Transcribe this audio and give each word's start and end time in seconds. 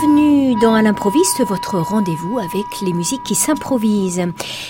Bienvenue 0.00 0.54
dans 0.60 0.74
À 0.74 0.80
l'improviste, 0.80 1.44
votre 1.44 1.78
rendez-vous 1.78 2.38
avec 2.38 2.64
les 2.80 2.92
musiques 2.94 3.22
qui 3.22 3.34
s'improvisent. 3.34 4.22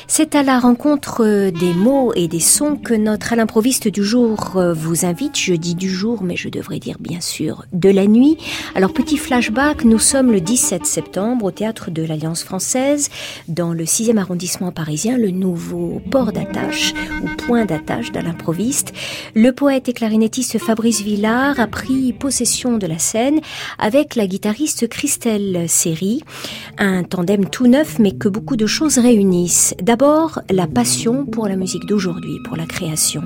C'est 0.08 0.34
à 0.34 0.42
la 0.42 0.58
rencontre 0.58 1.50
des 1.50 1.72
mots 1.72 2.12
et 2.14 2.26
des 2.26 2.40
sons 2.40 2.76
que 2.76 2.94
notre 2.94 3.32
À 3.32 3.36
l'improviste 3.36 3.86
du 3.86 4.02
jour 4.02 4.60
vous 4.74 5.04
invite. 5.04 5.38
Je 5.38 5.54
dis 5.54 5.76
du 5.76 5.88
jour, 5.88 6.24
mais 6.24 6.34
je 6.34 6.48
devrais 6.48 6.80
dire 6.80 6.96
bien 6.98 7.20
sûr 7.20 7.64
de 7.72 7.90
la 7.90 8.06
nuit. 8.06 8.38
Alors 8.74 8.92
petit 8.92 9.18
flashback, 9.18 9.84
nous 9.84 10.00
sommes 10.00 10.32
le 10.32 10.40
17 10.40 10.84
septembre 10.84 11.44
au 11.44 11.50
théâtre 11.52 11.92
de 11.92 12.02
l'Alliance 12.02 12.42
française, 12.42 13.08
dans 13.46 13.72
le 13.72 13.84
6e 13.84 14.16
arrondissement 14.16 14.72
parisien, 14.72 15.16
le 15.16 15.30
nouveau 15.30 16.00
port 16.10 16.32
d'attache 16.32 16.92
ou 17.22 17.28
point 17.46 17.66
d'attache 17.66 18.10
d'À 18.10 18.22
l'improviste. 18.22 18.92
Le 19.36 19.52
poète 19.52 19.88
et 19.88 19.92
clarinettiste 19.92 20.58
Fabrice 20.58 21.02
Villard 21.02 21.60
a 21.60 21.68
pris 21.68 22.12
possession 22.12 22.78
de 22.78 22.86
la 22.88 22.98
scène 22.98 23.40
avec 23.78 24.16
la 24.16 24.26
guitariste 24.26 24.88
Christelle 25.20 25.68
Série, 25.68 26.22
un 26.78 27.02
tandem 27.02 27.44
tout 27.44 27.66
neuf 27.66 27.98
mais 27.98 28.12
que 28.12 28.26
beaucoup 28.26 28.56
de 28.56 28.64
choses 28.64 28.96
réunissent. 28.96 29.74
D'abord, 29.82 30.40
la 30.48 30.66
passion 30.66 31.26
pour 31.26 31.46
la 31.46 31.56
musique 31.56 31.84
d'aujourd'hui, 31.84 32.38
pour 32.42 32.56
la 32.56 32.64
création. 32.64 33.24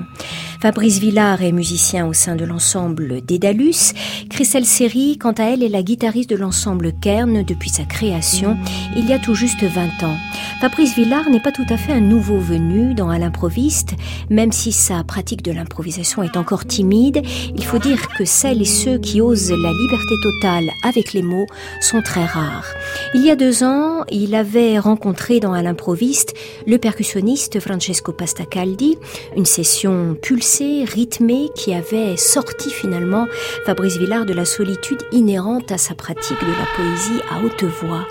Fabrice 0.61 0.99
Villard 0.99 1.41
est 1.41 1.53
musicien 1.53 2.05
au 2.05 2.11
sein 2.11 2.35
de 2.35 2.43
l'ensemble 2.43 3.21
Dédalus. 3.21 3.93
Christelle 4.29 4.65
Série, 4.65 5.17
quant 5.17 5.31
à 5.33 5.43
elle, 5.43 5.63
est 5.63 5.69
la 5.69 5.83
guitariste 5.83 6.29
de 6.29 6.35
l'ensemble 6.35 6.91
Kern 6.99 7.43
depuis 7.43 7.69
sa 7.69 7.83
création 7.83 8.57
il 8.97 9.07
y 9.07 9.13
a 9.13 9.19
tout 9.19 9.35
juste 9.35 9.63
20 9.63 10.03
ans. 10.03 10.17
Fabrice 10.59 10.95
Villard 10.95 11.29
n'est 11.29 11.39
pas 11.39 11.51
tout 11.51 11.65
à 11.69 11.77
fait 11.77 11.93
un 11.93 12.01
nouveau 12.01 12.39
venu 12.39 12.93
dans 12.93 13.09
À 13.09 13.19
l'improviste, 13.19 13.93
même 14.29 14.51
si 14.51 14.71
sa 14.71 15.03
pratique 15.03 15.43
de 15.43 15.51
l'improvisation 15.51 16.23
est 16.23 16.37
encore 16.37 16.65
timide, 16.65 17.21
il 17.55 17.63
faut 17.63 17.77
dire 17.77 18.07
que 18.17 18.25
celles 18.25 18.61
et 18.61 18.65
ceux 18.65 18.97
qui 18.97 19.21
osent 19.21 19.51
la 19.51 19.71
liberté 19.71 20.15
totale 20.23 20.69
avec 20.83 21.13
les 21.13 21.21
mots 21.21 21.45
sont 21.85 22.01
très 22.01 22.25
rares. 22.25 22.73
Il 23.13 23.21
y 23.21 23.29
a 23.29 23.35
deux 23.35 23.63
ans, 23.63 24.05
il 24.09 24.33
avait 24.33 24.79
rencontré 24.79 25.39
dans 25.39 25.53
À 25.53 25.61
l'improviste 25.61 26.33
le 26.65 26.79
percussionniste 26.79 27.59
Francesco 27.59 28.11
Pastacaldi, 28.11 28.97
une 29.37 29.45
session 29.45 30.17
pulsée, 30.19 30.83
rythmée, 30.83 31.49
qui 31.55 31.75
avait 31.75 32.17
sorti 32.17 32.71
finalement 32.71 33.27
Fabrice 33.67 33.97
Villard 33.97 34.25
de 34.25 34.33
la 34.33 34.45
solitude 34.45 35.03
inhérente 35.11 35.71
à 35.71 35.77
sa 35.77 35.93
pratique 35.93 36.41
de 36.41 36.47
la 36.47 36.65
poésie 36.75 37.21
à 37.29 37.45
haute 37.45 37.63
voix. 37.63 38.07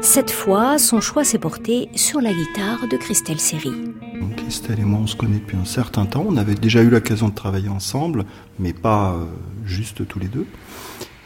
Cette 0.00 0.30
fois, 0.30 0.78
son 0.78 1.02
choix 1.02 1.22
s'est 1.22 1.38
porté 1.38 1.90
sur 1.94 2.22
la 2.22 2.32
guitare 2.32 2.88
de 2.90 2.96
Christelle 2.96 3.40
Série. 3.40 3.92
Christelle 4.38 4.80
et 4.80 4.84
moi, 4.84 5.00
on 5.02 5.06
se 5.06 5.16
connaît 5.16 5.38
depuis 5.38 5.58
un 5.58 5.66
certain 5.66 6.06
temps. 6.06 6.24
On 6.26 6.38
avait 6.38 6.54
déjà 6.54 6.82
eu 6.82 6.88
l'occasion 6.88 7.28
de 7.28 7.34
travailler 7.34 7.68
ensemble, 7.68 8.24
mais 8.58 8.72
pas 8.72 9.12
euh, 9.12 9.26
juste 9.66 10.08
tous 10.08 10.18
les 10.18 10.28
deux. 10.28 10.46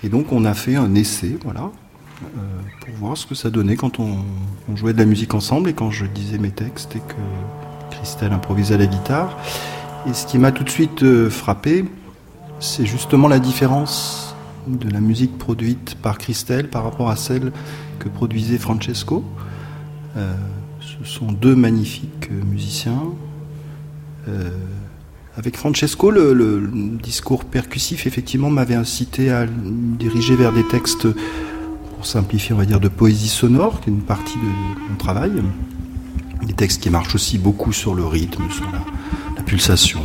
Et 0.06 0.08
donc, 0.08 0.30
on 0.30 0.44
a 0.44 0.54
fait 0.54 0.76
un 0.76 0.94
essai, 0.94 1.36
voilà, 1.42 1.72
euh, 2.22 2.38
pour 2.80 2.94
voir 2.94 3.16
ce 3.16 3.26
que 3.26 3.34
ça 3.34 3.50
donnait 3.50 3.74
quand 3.74 3.98
on, 3.98 4.18
jouait 4.76 4.92
de 4.92 4.98
la 4.98 5.04
musique 5.04 5.34
ensemble 5.34 5.68
et 5.68 5.72
quand 5.72 5.90
je 5.90 6.06
disais 6.06 6.38
mes 6.38 6.52
textes 6.52 6.94
et 6.94 7.00
que 7.00 7.96
Christelle 7.96 8.32
improvisait 8.32 8.78
la 8.78 8.86
guitare. 8.86 9.36
Et 10.08 10.14
ce 10.14 10.24
qui 10.24 10.38
m'a 10.38 10.52
tout 10.52 10.62
de 10.62 10.70
suite 10.70 11.02
euh, 11.02 11.28
frappé, 11.28 11.86
c'est 12.60 12.86
justement 12.86 13.26
la 13.26 13.40
différence 13.40 14.36
de 14.68 14.88
la 14.90 15.00
musique 15.00 15.38
produite 15.38 15.96
par 15.96 16.18
Christelle 16.18 16.70
par 16.70 16.84
rapport 16.84 17.10
à 17.10 17.16
celle 17.16 17.50
que 17.98 18.08
produisait 18.08 18.58
Francesco. 18.58 19.24
Euh, 20.16 20.32
ce 20.78 21.04
sont 21.04 21.32
deux 21.32 21.56
magnifiques 21.56 22.30
musiciens. 22.30 23.02
Avec 25.38 25.58
Francesco, 25.58 26.10
le, 26.10 26.66
discours 27.02 27.44
percussif, 27.44 28.06
effectivement, 28.06 28.48
m'avait 28.48 28.74
incité 28.74 29.30
à 29.30 29.44
me 29.44 29.96
diriger 29.96 30.34
vers 30.34 30.50
des 30.50 30.66
textes, 30.66 31.06
pour 31.94 32.06
simplifier, 32.06 32.54
on 32.54 32.58
va 32.58 32.64
dire, 32.64 32.80
de 32.80 32.88
poésie 32.88 33.28
sonore, 33.28 33.80
qui 33.82 33.90
est 33.90 33.92
une 33.92 34.00
partie 34.00 34.38
de 34.38 34.90
mon 34.90 34.96
travail. 34.96 35.32
Des 36.42 36.54
textes 36.54 36.82
qui 36.82 36.88
marchent 36.88 37.14
aussi 37.14 37.36
beaucoup 37.36 37.74
sur 37.74 37.94
le 37.94 38.06
rythme, 38.06 38.44
sur 38.50 38.64
la, 38.72 39.42
pulsation. 39.42 40.00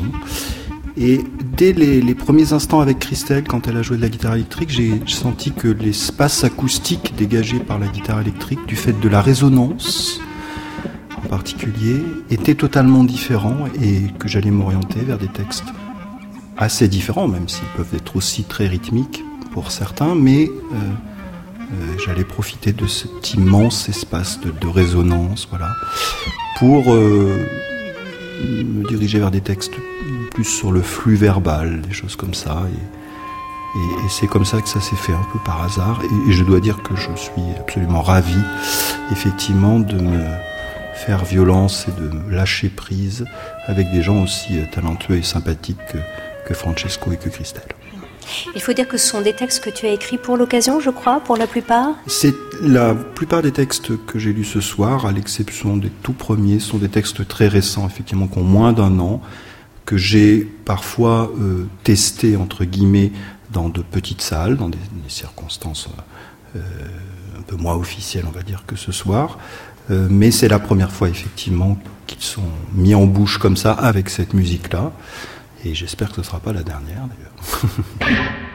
Et 0.98 1.22
dès 1.58 1.72
les, 1.72 2.14
premiers 2.14 2.52
instants 2.52 2.82
avec 2.82 3.00
Christelle, 3.00 3.46
quand 3.46 3.68
elle 3.68 3.78
a 3.78 3.82
joué 3.82 3.96
de 3.98 4.02
la 4.02 4.10
guitare 4.10 4.36
électrique, 4.36 4.70
j'ai 4.70 5.02
senti 5.08 5.52
que 5.52 5.70
l'espace 5.70 6.44
acoustique 6.44 7.14
dégagé 7.18 7.60
par 7.60 7.80
la 7.80 7.88
guitare 7.88 8.20
électrique, 8.20 8.60
du 8.68 8.76
fait 8.76 9.00
de 9.00 9.10
la 9.10 9.22
résonance 9.22 10.20
particulier, 11.22 12.04
était 12.30 12.56
totalement 12.56 13.04
différent 13.04 13.58
et 13.82 14.12
que 14.20 14.28
j'allais 14.28 14.52
m'orienter 14.52 15.02
vers 15.02 15.18
des 15.18 15.28
textes 15.28 15.66
assez 16.58 16.88
différents, 16.88 17.28
même 17.28 17.50
s'ils 17.50 17.68
peuvent 17.76 17.94
être 17.96 18.16
aussi 18.16 18.44
très 18.44 18.68
rythmiques 18.68 19.24
pour 19.52 19.72
certains, 19.72 20.16
mais 20.16 20.46
euh, 20.46 20.76
euh, 20.76 21.98
j'allais 22.06 22.24
profiter 22.24 22.72
de 22.72 22.88
cet 22.88 23.34
immense 23.34 23.90
espace 23.90 24.40
de, 24.40 24.68
résonance, 24.68 25.48
voilà, 25.50 25.70
pour 26.60 26.94
euh, 26.94 27.48
me 28.46 28.88
diriger 28.88 29.20
vers 29.20 29.32
des 29.32 29.42
textes 29.42 29.74
plus 30.32 30.46
sur 30.46 30.72
le 30.72 30.82
flux 30.82 31.16
verbal, 31.16 31.82
des 31.82 31.94
choses 31.94 32.16
comme 32.16 32.34
ça. 32.34 32.64
Et 33.76 34.10
c'est 34.10 34.28
comme 34.28 34.46
ça 34.46 34.62
que 34.62 34.70
ça 34.70 34.82
s'est 34.82 34.96
fait 34.96 35.14
un 35.14 35.26
peu 35.32 35.40
par 35.46 35.64
hasard. 35.64 36.02
Et, 36.04 36.30
et, 36.30 36.34
je 36.34 36.44
dois 36.44 36.60
dire 36.60 36.84
que 36.84 36.96
je 36.96 37.10
suis 37.16 37.42
absolument 37.60 38.02
ravi, 38.02 38.38
effectivement, 39.12 39.80
de 39.80 39.96
me 39.96 40.26
faire 41.06 41.26
violence 41.26 41.88
et 41.88 42.02
de 42.02 42.34
lâcher 42.34 42.70
prise 42.70 43.26
avec 43.66 43.92
des 43.92 44.02
gens 44.02 44.24
aussi 44.24 44.60
talentueux 44.72 45.18
et 45.18 45.24
sympathiques 45.24 45.84
que, 45.92 45.98
que 46.48 46.54
Francesco 46.54 47.12
et 47.12 47.18
que 47.18 47.30
Christelle. 47.30 47.64
Il 48.56 48.62
faut 48.62 48.74
dire 48.74 48.88
que 48.88 48.98
ce 48.98 49.08
sont 49.08 49.22
des 49.22 49.34
textes 49.34 49.64
que 49.64 49.70
tu 49.70 49.86
as 49.86 49.92
écrits 49.92 50.18
pour 50.18 50.38
l'occasion, 50.38 50.80
je 50.80 50.90
crois, 50.90 51.20
pour 51.20 51.38
la 51.38 51.48
plupart 51.48 51.96
C'est 52.08 52.34
la 52.62 52.94
plupart 52.94 53.42
des 53.42 53.52
textes 53.52 53.98
que 54.06 54.20
j'ai 54.20 54.34
lus 54.34 54.46
ce 54.46 54.62
soir, 54.62 55.06
à 55.06 55.12
l'exception 55.12 55.78
des 55.78 55.90
tout 55.90 56.14
premiers, 56.14 56.60
sont 56.60 56.78
des 56.78 56.90
textes 56.90 57.28
très 57.28 57.48
récents, 57.48 57.88
effectivement, 57.88 58.28
qui 58.28 58.38
ont 58.38 58.44
moins 58.44 58.74
d'un 58.74 59.00
an, 59.00 59.22
que 59.86 59.98
j'ai 59.98 60.40
parfois 60.66 61.32
euh, 61.40 61.68
testé, 61.84 62.38
entre 62.38 62.64
guillemets, 62.64 63.12
dans 63.52 63.70
de 63.70 63.82
petites 63.82 64.22
salles, 64.22 64.56
dans 64.56 64.70
des, 64.70 64.78
des 64.78 65.10
circonstances 65.10 65.90
euh, 66.56 66.60
un 67.38 67.42
peu 67.42 67.56
moins 67.56 67.76
officielles, 67.76 68.26
on 68.28 68.32
va 68.32 68.44
dire, 68.44 68.64
que 68.66 68.76
ce 68.76 68.92
soir. 68.92 69.38
Euh, 69.90 70.08
mais 70.10 70.32
c'est 70.32 70.48
la 70.48 70.60
première 70.60 70.92
fois, 70.92 71.10
effectivement, 71.10 71.78
qu'ils 72.08 72.22
sont 72.22 72.42
mis 72.74 72.94
en 72.96 73.06
bouche 73.06 73.38
comme 73.38 73.58
ça, 73.58 73.72
avec 73.72 74.10
cette 74.10 74.34
musique-là. 74.34 74.92
Et 75.64 75.74
j'espère 75.76 76.10
que 76.10 76.16
ce 76.16 76.22
ne 76.22 76.26
sera 76.26 76.40
pas 76.40 76.54
la 76.54 76.64
dernière, 76.64 77.08
d'ailleurs. 77.08 78.18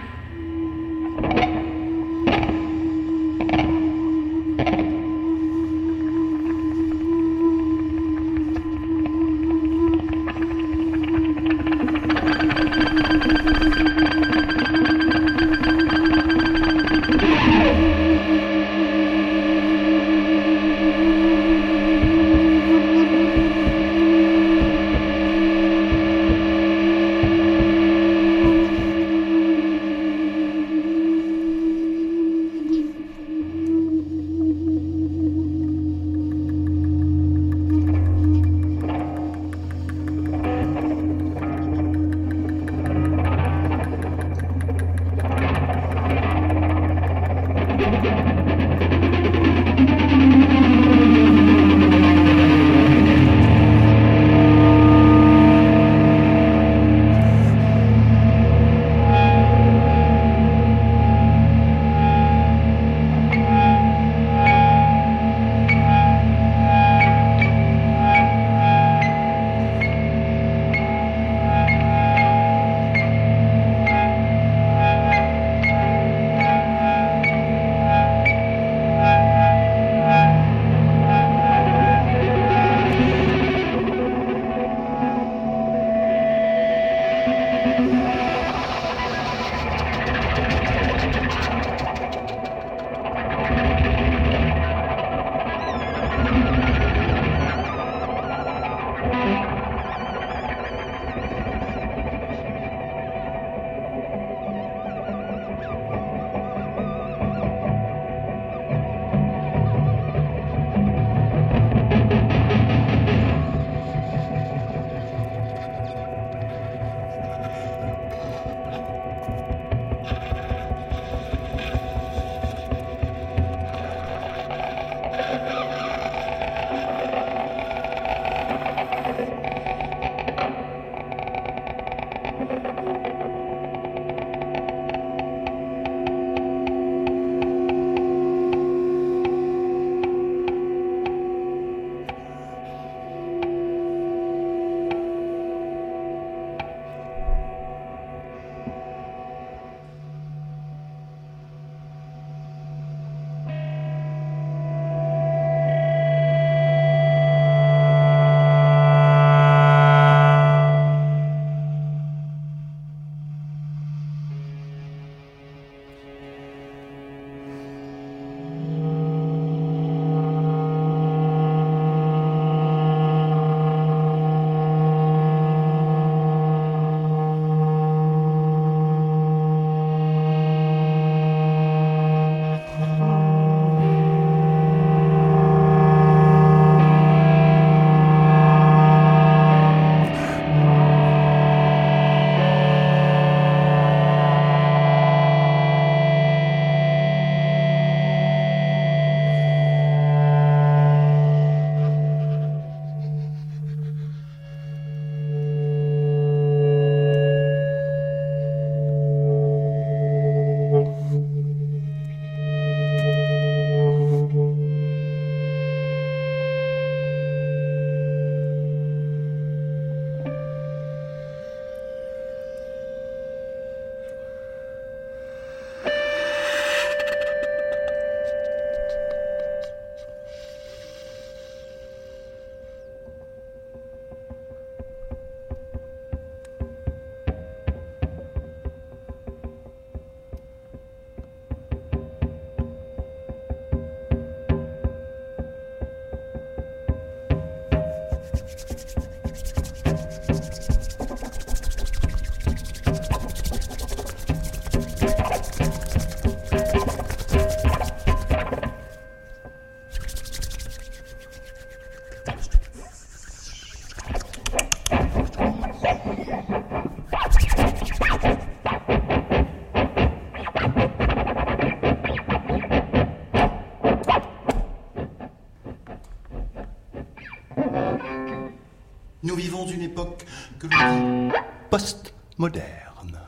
nous 279.37 279.43
vivons 279.43 279.67
une 279.67 279.83
époque 279.83 280.25
que 280.59 280.67
l'on 280.67 281.29
dit 281.29 281.35
post-moderne. 281.69 283.21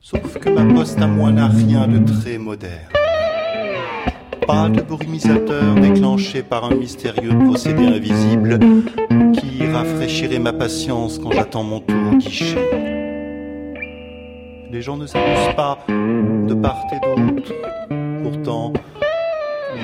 Sauf 0.00 0.38
que 0.38 0.48
ma 0.48 0.64
poste 0.74 0.98
à 0.98 1.06
moi 1.06 1.30
n'a 1.30 1.48
rien 1.48 1.86
de 1.86 1.98
très 2.10 2.38
moderne. 2.38 2.72
Pas 4.46 4.70
de 4.70 4.80
brumisateur 4.80 5.74
déclenché 5.74 6.42
par 6.42 6.64
un 6.64 6.74
mystérieux 6.74 7.36
procédé 7.44 7.84
invisible 7.84 8.58
qui 9.34 9.66
rafraîchirait 9.66 10.38
ma 10.38 10.54
patience 10.54 11.18
quand 11.18 11.32
j'attends 11.32 11.64
mon 11.64 11.80
tour 11.80 12.12
au 12.12 12.16
guichet. 12.16 12.56
Les 14.70 14.80
gens 14.80 14.96
ne 14.96 15.06
s'amusent 15.06 15.54
pas 15.54 15.78
de 15.88 16.54
part 16.54 16.82
et 16.92 17.00
d'autre. 17.06 17.52
Pourtant, 18.22 18.72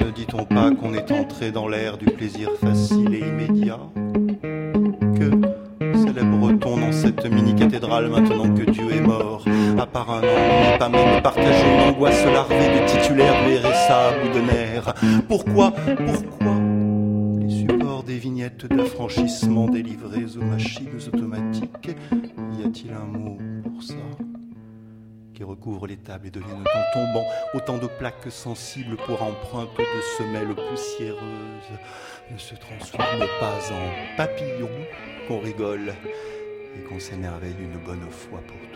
ne 0.01 0.11
dit-on 0.13 0.47
pas 0.47 0.71
qu'on 0.71 0.95
est 0.95 1.13
entré 1.13 1.51
dans 1.51 1.69
l'ère 1.69 1.99
du 1.99 2.07
plaisir 2.07 2.49
facile 2.59 3.15
et 3.15 3.19
immédiat? 3.19 3.81
Dieu 8.65 8.93
est 8.93 9.01
mort. 9.01 9.45
À 9.79 9.87
part 9.87 10.11
un 10.11 10.21
an, 10.21 10.79
pas 10.79 10.89
même 10.89 11.23
partager 11.23 11.65
une 11.65 11.91
angoisse 11.91 12.25
larvée 12.25 12.81
de 12.81 12.87
titulaires 12.87 13.45
de 13.47 13.59
RSA 13.59 14.09
à 14.09 14.13
bout 14.13 14.33
de 14.35 14.41
nerfs. 14.41 14.95
Pourquoi 15.29 15.71
Pourquoi 15.71 16.55
les 17.41 17.51
supports 17.51 18.03
des 18.03 18.19
vignettes 18.19 18.67
d'affranchissement 18.67 19.69
délivrées 19.69 20.27
aux 20.37 20.45
machines 20.45 20.99
automatiques? 21.13 21.97
Y 22.59 22.65
a-t-il 22.65 22.93
un 22.93 23.07
mot 23.07 23.39
pour 23.65 23.83
ça? 23.83 23.95
Qui 25.35 25.45
recouvrent 25.45 25.87
les 25.87 25.97
tables 25.97 26.27
et 26.27 26.31
deviennent 26.31 26.61
en 26.61 26.93
tombant. 26.93 27.25
Autant 27.55 27.79
de 27.79 27.87
plaques 27.87 28.31
sensibles 28.31 28.97
pour 29.07 29.23
empreintes 29.23 29.77
de 29.79 30.03
semelles 30.19 30.55
poussiéreuses. 30.55 31.21
Ne 32.31 32.39
se 32.39 32.55
transforment 32.55 33.27
pas 33.41 33.59
en 33.73 34.17
papillons 34.17 34.69
qu'on 35.27 35.41
rigole 35.41 35.95
et 36.77 36.83
qu'on 36.83 36.99
s'émerveille 36.99 37.55
une 37.61 37.79
bonne 37.79 38.11
fois 38.11 38.41
pour 38.47 38.57
toutes. 38.71 38.72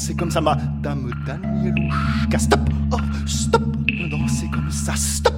Danser 0.00 0.14
comme 0.14 0.30
ça, 0.30 0.40
madame 0.40 1.10
Danielouchka, 1.26 2.38
stop, 2.38 2.60
oh, 2.90 2.96
stop, 3.26 3.62
danser 4.10 4.48
comme 4.50 4.70
ça, 4.70 4.94
stop, 4.96 5.34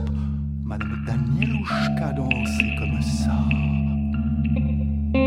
madame 0.64 1.04
Danielouchka, 1.04 2.12
danser 2.12 2.76
comme 2.78 3.02
ça. 3.02 3.34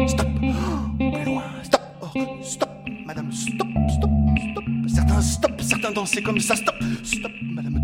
Stop, 0.08 0.28
plus 0.40 1.26
loin, 1.26 1.44
stop, 1.64 1.82
oh, 2.02 2.08
stop, 2.44 2.70
madame, 3.06 3.30
stop, 3.30 3.68
stop, 3.90 4.10
stop, 4.40 4.64
certains 4.88 5.22
stop, 5.22 5.62
certains 5.62 5.92
danser 5.92 6.22
comme 6.22 6.40
ça, 6.40 6.56
stop, 6.56 6.76
stop, 7.04 7.32
madame 7.44 7.82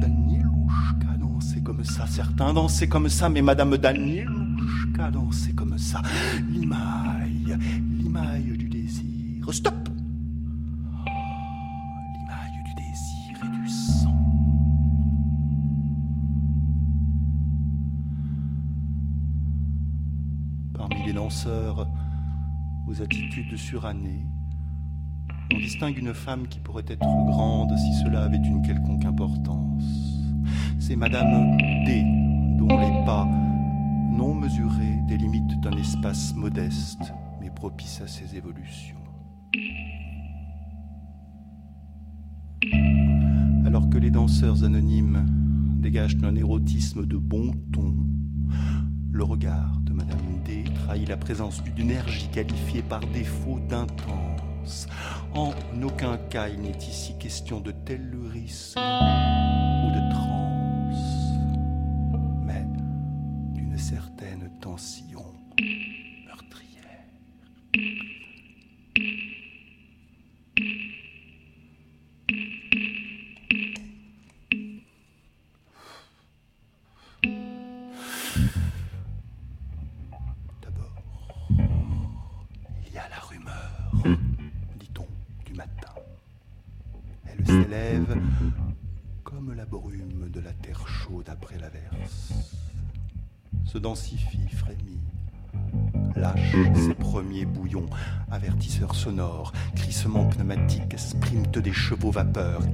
certains 2.08 2.53
dansaient 2.53 2.88
comme 2.88 3.10
ça, 3.10 3.29
mais 3.29 3.41
Madame 3.41 3.77
Danielouchka 3.77 5.12
dansait 5.12 5.53
comme 5.53 5.77
ça. 5.77 6.01
L'imaille, 6.50 7.58
l'imaille 7.98 8.58
du 8.58 8.70
désir. 8.70 9.51
Stop 9.51 9.81
aux 22.88 23.02
attitudes 23.02 23.58
surannées, 23.58 24.26
on 25.54 25.58
distingue 25.58 25.98
une 25.98 26.14
femme 26.14 26.48
qui 26.48 26.60
pourrait 26.60 26.86
être 26.88 27.00
grande 27.00 27.78
si 27.78 27.94
cela 28.04 28.24
avait 28.24 28.38
une 28.38 28.62
quelconque 28.62 29.06
importance 29.06 30.12
c'est 30.82 30.96
Madame 30.96 31.58
D, 31.86 32.04
dont 32.58 32.68
les 32.68 33.06
pas 33.06 33.28
non 34.12 34.34
mesurés 34.34 35.00
délimitent 35.08 35.66
un 35.66 35.78
espace 35.78 36.36
modeste, 36.36 37.14
mais 37.40 37.50
propice 37.50 38.02
à 38.02 38.08
ses 38.08 38.36
évolutions. 38.36 38.98
Alors 43.66 43.90
que 43.90 43.98
les 43.98 44.12
danseurs 44.12 44.64
anonymes 44.64 45.26
dégagent 45.80 46.18
un 46.24 46.36
érotisme 46.36 47.06
de 47.06 47.18
bon 47.18 47.52
ton, 47.72 47.96
le 49.12 49.24
regard 49.24 49.80
de 49.82 49.94
Madame 49.94 50.31
Trahit 50.86 51.08
la 51.08 51.17
présence 51.17 51.63
d'une 51.63 51.91
énergie 51.91 52.27
qualifiée 52.29 52.81
par 52.81 53.00
défaut 53.00 53.60
d'intense. 53.67 54.88
En 55.34 55.53
aucun 55.81 56.17
cas 56.17 56.50
il 56.50 56.62
n'est 56.62 56.77
ici 56.77 57.15
question 57.17 57.60
de 57.60 57.72
tellurisme 57.72 58.79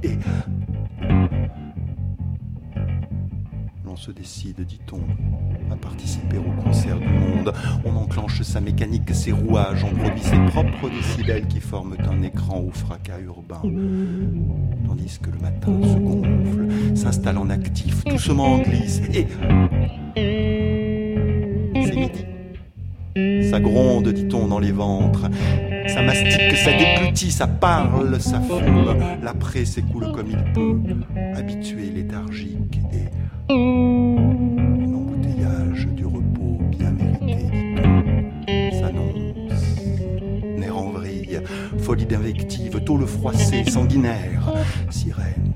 et 0.02 0.18
l'on 3.84 3.94
se 3.94 4.10
décide, 4.10 4.60
dit-on, 4.62 5.00
à 5.72 5.76
participer 5.76 6.38
au 6.38 6.62
concert 6.62 6.98
du 6.98 7.06
monde. 7.06 7.52
On 7.84 7.94
enclenche 7.96 8.42
sa 8.42 8.60
mécanique, 8.60 9.14
ses 9.14 9.30
rouages, 9.30 9.84
on 9.84 9.94
produit 9.94 10.22
ses 10.22 10.38
propres 10.46 10.90
décibels 10.90 11.46
qui 11.46 11.60
forment 11.60 11.96
un 12.10 12.22
écran 12.22 12.58
au 12.60 12.70
fracas 12.70 13.20
urbain. 13.20 13.62
Tandis 14.86 15.18
que 15.22 15.30
le 15.30 15.38
matin 15.38 15.72
se 15.82 15.98
gonfle, 15.98 16.96
s'installe 16.96 17.38
en 17.38 17.48
actif, 17.48 18.02
doucement 18.04 18.58
glisse 18.58 19.02
et 19.14 19.26
Ça 23.50 23.60
gronde, 23.60 24.08
dit-on, 24.08 24.48
dans 24.48 24.58
les 24.58 24.72
ventres. 24.72 25.30
Ça 25.88 26.02
mastique, 26.02 26.56
ça 26.56 26.72
déglutit, 26.72 27.30
ça 27.30 27.46
parle, 27.46 28.20
ça 28.20 28.40
fume. 28.40 28.96
L'après 29.22 29.64
s'écoule 29.64 30.10
comme 30.12 30.28
il 30.30 30.42
peut, 30.52 30.76
habitué, 31.34 31.90
léthargique 31.90 32.80
et 32.92 33.08
l'embouteillage 33.48 35.86
du 35.88 36.04
repos 36.04 36.58
bien 36.70 36.90
mérité, 36.90 37.46
s'annonce. 38.72 39.14
Nerf 40.58 40.76
en 40.76 40.90
vrille, 40.90 41.40
folie 41.78 42.04
d'invective, 42.06 42.80
taux 42.84 42.98
le 42.98 43.06
froissé, 43.06 43.64
sanguinaire, 43.64 44.52
sirène. 44.90 45.47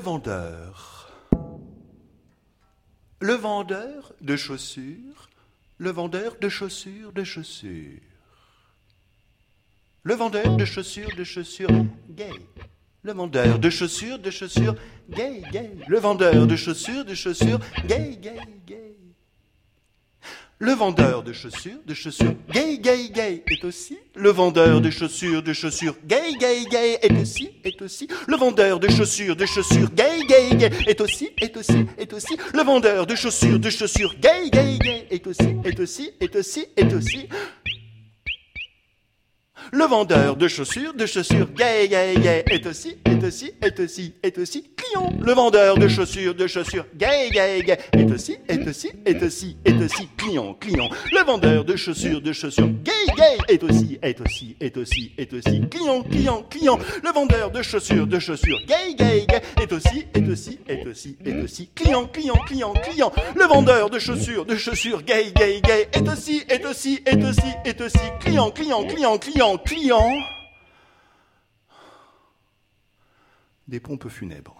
Vendeur. 0.00 1.12
Le 3.20 3.34
vendeur 3.34 4.12
de 4.20 4.36
chaussures. 4.36 5.28
Le 5.78 5.90
vendeur 5.90 6.36
de 6.40 6.48
chaussures, 6.48 7.12
de 7.12 7.24
chaussures. 7.24 8.00
Le 10.02 10.14
vendeur 10.14 10.56
de 10.56 10.64
chaussures, 10.64 11.14
de 11.16 11.24
chaussures 11.24 11.86
gay. 12.10 12.32
Le 13.02 13.12
vendeur 13.12 13.58
de 13.58 13.70
chaussures, 13.70 14.18
de 14.18 14.30
chaussures 14.30 14.74
gay, 15.10 15.42
gay. 15.52 15.70
Le 15.86 15.98
vendeur 15.98 16.46
de 16.46 16.56
chaussures, 16.56 17.04
de 17.04 17.14
chaussures 17.14 17.60
gay, 17.86 18.18
gay, 18.20 18.38
gay. 18.66 18.99
Le 20.62 20.72
vendeur 20.72 21.22
de 21.22 21.32
chaussures, 21.32 21.78
de 21.86 21.94
chaussures 21.94 22.34
gay, 22.52 22.76
gay, 22.76 23.08
gay 23.08 23.42
est 23.50 23.64
aussi. 23.64 23.96
Le 24.14 24.28
vendeur 24.28 24.82
de 24.82 24.90
chaussures, 24.90 25.42
de 25.42 25.54
chaussures 25.54 25.96
gay, 26.04 26.34
gay, 26.38 26.66
gay 26.70 26.98
est 27.00 27.18
aussi, 27.18 27.50
est 27.64 27.80
aussi. 27.80 28.06
Le 28.28 28.36
vendeur 28.36 28.78
de 28.78 28.86
chaussures, 28.88 29.36
de 29.36 29.46
chaussures 29.46 29.90
gay, 29.94 30.20
gay, 30.28 30.54
gay 30.56 30.70
est 30.86 31.00
aussi, 31.00 31.30
est 31.40 31.56
aussi, 31.56 31.86
est 31.96 32.12
aussi. 32.12 32.36
Le 32.52 32.62
vendeur 32.62 33.06
de 33.06 33.14
chaussures, 33.14 33.58
de 33.58 33.70
chaussures 33.70 34.14
gay, 34.20 34.50
gay, 34.50 34.76
gay 34.78 35.06
est 35.10 35.26
aussi, 35.26 35.56
est 35.64 35.80
aussi, 35.80 36.10
est 36.20 36.36
aussi, 36.36 36.66
est 36.76 36.92
aussi. 36.92 37.26
Le 39.72 39.84
vendeur 39.84 40.34
de 40.36 40.48
chaussures, 40.48 40.94
de 40.94 41.06
chaussures 41.06 41.48
gay, 41.52 41.86
gay, 41.86 42.14
gay 42.20 42.44
est 42.50 42.66
aussi, 42.66 42.96
est 43.04 43.22
aussi, 43.22 43.52
est 43.62 43.78
aussi, 43.78 44.14
est 44.20 44.36
aussi 44.36 44.64
client. 44.76 45.12
Le 45.20 45.32
vendeur 45.32 45.78
de 45.78 45.86
chaussures, 45.86 46.34
de 46.34 46.48
chaussures 46.48 46.86
gay, 46.96 47.30
gay, 47.30 47.62
gay 47.62 47.78
est 47.92 48.10
aussi, 48.10 48.38
est 48.48 48.66
aussi, 48.66 48.90
est 49.06 49.22
aussi, 49.22 49.56
est 49.64 49.80
aussi 49.80 50.08
client, 50.16 50.54
client. 50.54 50.88
Le 51.12 51.24
vendeur 51.24 51.64
de 51.64 51.76
chaussures, 51.76 52.20
de 52.20 52.32
chaussures 52.32 52.68
gay, 52.82 53.14
gay 53.16 53.38
est 53.48 53.62
aussi, 53.62 53.98
est 54.02 54.20
aussi, 54.20 54.56
est 54.60 54.76
aussi, 54.76 55.12
est 55.16 55.32
aussi 55.32 55.60
client, 55.70 56.02
client, 56.02 56.42
client. 56.50 56.78
Le 57.04 57.12
vendeur 57.12 57.52
de 57.52 57.62
chaussures, 57.62 58.08
de 58.08 58.18
chaussures 58.18 58.58
gay, 58.66 58.94
gay, 58.98 59.24
gay 59.28 59.40
est 59.62 59.72
aussi, 59.72 60.04
est 60.12 60.28
aussi, 60.28 60.58
est 60.68 60.84
aussi, 60.84 61.16
est 61.24 61.44
aussi 61.44 61.68
client, 61.76 62.06
client, 62.06 62.40
client, 62.44 62.72
client. 62.72 63.12
Le 63.36 63.44
vendeur 63.44 63.88
de 63.88 64.00
chaussures, 64.00 64.44
de 64.44 64.56
chaussures 64.56 65.02
gay, 65.02 65.30
gay, 65.36 65.60
gay 65.60 65.88
est 65.92 66.08
aussi, 66.08 66.42
est 66.48 66.66
aussi, 66.66 67.00
est 67.06 67.22
aussi, 67.22 67.54
est 67.64 67.80
aussi 67.80 67.98
client, 68.18 68.50
client, 68.50 68.84
client, 68.84 69.16
client 69.16 69.59
client 69.64 70.12
des 73.68 73.80
pompes 73.80 74.08
funèbres. 74.08 74.56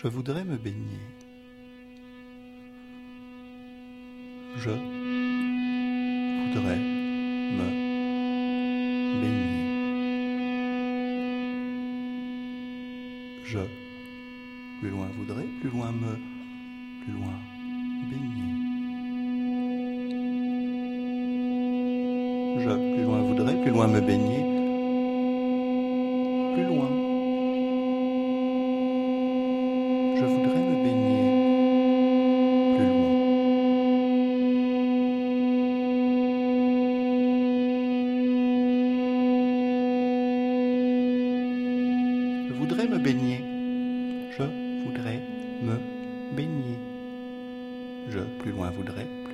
Je 0.00 0.06
voudrais 0.06 0.44
me 0.44 0.56
baigner. 0.56 1.07
Je 4.60 4.70
voudrais 6.52 6.76
me 7.56 7.66
baigner. 9.20 9.58
Je, 13.44 13.58
plus 14.80 14.90
loin 14.90 15.06
voudrais, 15.16 15.46
plus 15.60 15.70
loin 15.70 15.92
me, 15.92 16.18
plus 17.02 17.12
loin 17.12 17.38
baigner. 18.10 18.48
Je, 22.58 22.94
plus 22.94 23.04
loin 23.04 23.20
voudrais, 23.22 23.62
plus 23.62 23.70
loin 23.70 23.86
me 23.86 24.00
baigner. 24.00 24.44
Plus 26.54 26.64
loin. 26.64 27.07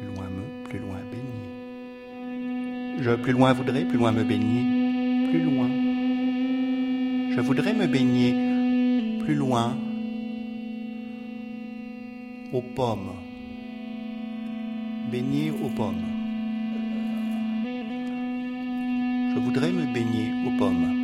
Plus 0.05 0.15
loin 0.15 0.29
me, 0.29 0.69
plus 0.69 0.79
loin 0.79 0.99
baigner. 1.11 1.49
Je 3.01 3.11
plus 3.11 3.33
loin 3.33 3.53
voudrais, 3.53 3.85
plus 3.85 3.99
loin 3.99 4.13
me 4.13 4.25
baigner, 4.25 5.31
plus 5.31 5.43
loin. 5.43 5.69
Je 7.35 7.41
voudrais 7.41 7.75
me 7.75 7.87
baigner 7.87 8.35
plus 9.25 9.35
loin 9.35 9.77
aux 12.53 12.63
pommes. 12.63 13.13
Baigner 15.11 15.51
aux 15.51 15.71
pommes. 15.71 16.03
Je 19.35 19.39
voudrais 19.41 19.73
me 19.73 19.93
baigner 19.93 20.31
aux 20.47 20.59
pommes. 20.59 21.04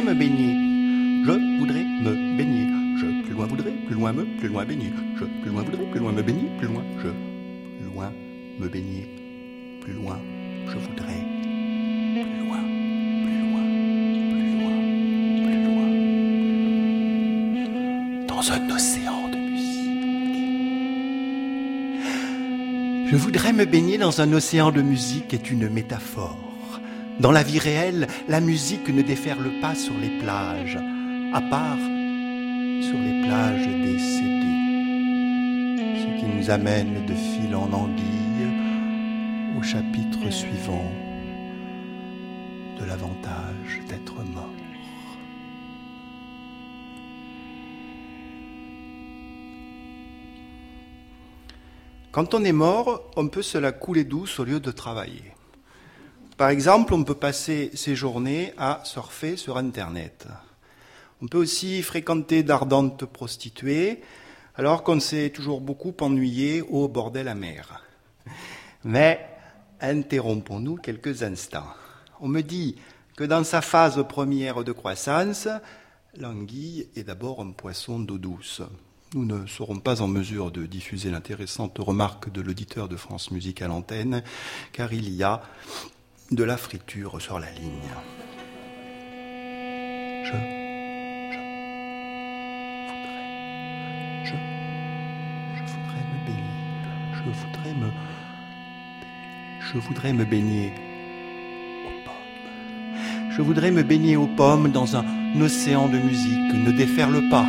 Voudrais 0.00 0.14
me 0.14 0.18
baigner. 0.18 0.54
Je 1.24 1.32
voudrais 1.58 1.84
me 1.84 2.36
baigner. 2.36 2.66
Je 2.96 3.22
plus 3.22 3.34
loin 3.34 3.46
voudrais, 3.46 3.72
plus 3.86 3.94
loin 3.94 4.12
me, 4.12 4.24
plus 4.38 4.48
loin 4.48 4.64
baigner. 4.64 4.92
Je 5.16 5.24
plus 5.24 5.50
loin 5.50 5.62
voudrais, 5.62 5.84
plus 5.90 6.00
loin 6.00 6.12
me 6.12 6.22
baigner, 6.22 6.48
plus 6.58 6.68
loin. 6.68 6.82
Je 6.98 7.08
plus 7.08 7.86
loin 7.94 8.12
me 8.58 8.68
baigner. 8.68 9.06
Plus 9.80 9.92
loin, 9.94 10.18
je 10.66 10.76
voudrais. 10.78 11.24
Plus 12.12 12.22
loin, 12.44 12.58
plus 13.24 13.40
loin, 13.50 13.62
plus 14.32 14.52
loin, 14.60 14.76
plus 15.44 15.62
loin. 15.64 15.88
Dans 18.26 18.52
un 18.52 18.70
océan 18.70 19.28
de 19.28 19.36
musique. 19.36 19.90
Je 23.06 23.16
voudrais 23.16 23.52
me 23.52 23.64
baigner 23.64 23.98
dans 23.98 24.20
un 24.20 24.32
océan 24.32 24.70
de 24.70 24.82
musique 24.82 25.34
est 25.34 25.50
une 25.50 25.68
métaphore. 25.68 26.49
Dans 27.20 27.32
la 27.32 27.42
vie 27.42 27.58
réelle, 27.58 28.06
la 28.28 28.40
musique 28.40 28.88
ne 28.88 29.02
déferle 29.02 29.60
pas 29.60 29.74
sur 29.74 29.92
les 29.98 30.08
plages, 30.20 30.78
à 31.34 31.42
part 31.42 31.76
sur 31.76 32.98
les 32.98 33.20
plages 33.26 33.66
décédées. 33.66 34.56
Ce 36.00 36.18
qui 36.18 36.24
nous 36.24 36.48
amène 36.48 37.04
de 37.04 37.12
fil 37.12 37.54
en 37.54 37.70
anguille 37.74 38.48
au 39.58 39.62
chapitre 39.62 40.30
suivant 40.30 40.90
de 42.78 42.86
l'avantage 42.86 43.82
d'être 43.86 44.14
mort. 44.24 44.48
Quand 52.12 52.32
on 52.32 52.42
est 52.44 52.52
mort, 52.52 53.10
on 53.16 53.28
peut 53.28 53.42
se 53.42 53.58
la 53.58 53.72
couler 53.72 54.04
douce 54.04 54.40
au 54.40 54.44
lieu 54.44 54.58
de 54.58 54.70
travailler. 54.70 55.34
Par 56.40 56.48
exemple, 56.48 56.94
on 56.94 57.04
peut 57.04 57.14
passer 57.14 57.70
ses 57.74 57.94
journées 57.94 58.54
à 58.56 58.80
surfer 58.84 59.36
sur 59.36 59.58
Internet. 59.58 60.26
On 61.20 61.28
peut 61.28 61.36
aussi 61.36 61.82
fréquenter 61.82 62.42
d'ardentes 62.42 63.04
prostituées, 63.04 64.00
alors 64.54 64.82
qu'on 64.82 65.00
s'est 65.00 65.28
toujours 65.34 65.60
beaucoup 65.60 65.92
ennuyé 66.00 66.62
au 66.62 66.88
bordel 66.88 67.28
à 67.28 67.34
mer. 67.34 67.84
Mais 68.84 69.20
interrompons-nous 69.82 70.76
quelques 70.76 71.24
instants. 71.24 71.74
On 72.22 72.28
me 72.28 72.40
dit 72.40 72.76
que 73.18 73.24
dans 73.24 73.44
sa 73.44 73.60
phase 73.60 74.02
première 74.08 74.64
de 74.64 74.72
croissance, 74.72 75.46
l'anguille 76.16 76.88
est 76.96 77.04
d'abord 77.04 77.42
un 77.42 77.50
poisson 77.50 77.98
d'eau 77.98 78.16
douce. 78.16 78.62
Nous 79.12 79.26
ne 79.26 79.46
serons 79.46 79.78
pas 79.78 80.00
en 80.00 80.08
mesure 80.08 80.52
de 80.52 80.64
diffuser 80.64 81.10
l'intéressante 81.10 81.76
remarque 81.78 82.32
de 82.32 82.40
l'auditeur 82.40 82.88
de 82.88 82.96
France 82.96 83.30
Musique 83.30 83.60
à 83.60 83.68
l'antenne, 83.68 84.22
car 84.72 84.94
il 84.94 85.10
y 85.10 85.22
a 85.22 85.42
de 86.30 86.44
la 86.44 86.56
friture 86.56 87.20
sur 87.20 87.40
la 87.40 87.50
ligne. 87.50 87.90
Je, 90.24 90.30
je 90.30 91.38
voudrais, 92.86 93.24
je, 94.24 94.34
je 95.56 95.62
voudrais 95.72 96.04
me 96.12 96.18
baigner, 96.26 96.54
je 97.14 97.22
voudrais 97.32 97.74
me, 97.74 97.90
je 99.60 99.78
voudrais 99.78 100.12
me 100.12 100.24
baigner 100.24 100.72
aux 101.86 102.04
pommes. 102.04 103.32
Je 103.32 103.42
voudrais 103.42 103.70
me 103.72 103.82
baigner 103.82 104.16
aux 104.16 104.28
pommes 104.28 104.70
dans 104.70 104.96
un 104.96 105.04
océan 105.40 105.88
de 105.88 105.98
musique. 105.98 106.54
Ne 106.54 106.70
déferle 106.70 107.28
pas. 107.28 107.46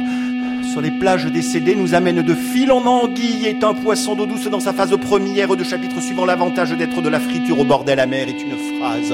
Sur 0.63 0.81
les 0.81 0.91
plages 0.91 1.25
décédées 1.25 1.75
nous 1.75 1.95
amène 1.95 2.21
de 2.21 2.33
fil 2.33 2.71
en 2.71 2.85
anguille 2.85 3.45
est 3.45 3.63
un 3.63 3.73
poisson 3.73 4.15
d'eau 4.15 4.25
douce 4.25 4.47
dans 4.49 4.59
sa 4.59 4.73
phase 4.73 4.95
première 4.97 5.55
de 5.55 5.63
chapitre 5.63 6.01
suivant 6.01 6.25
l'avantage 6.25 6.71
d'être 6.71 7.01
de 7.01 7.09
la 7.09 7.19
friture 7.19 7.59
au 7.59 7.65
bordel 7.65 7.99
amer 7.99 8.27
est 8.29 8.41
une 8.41 8.79
phrase 8.79 9.13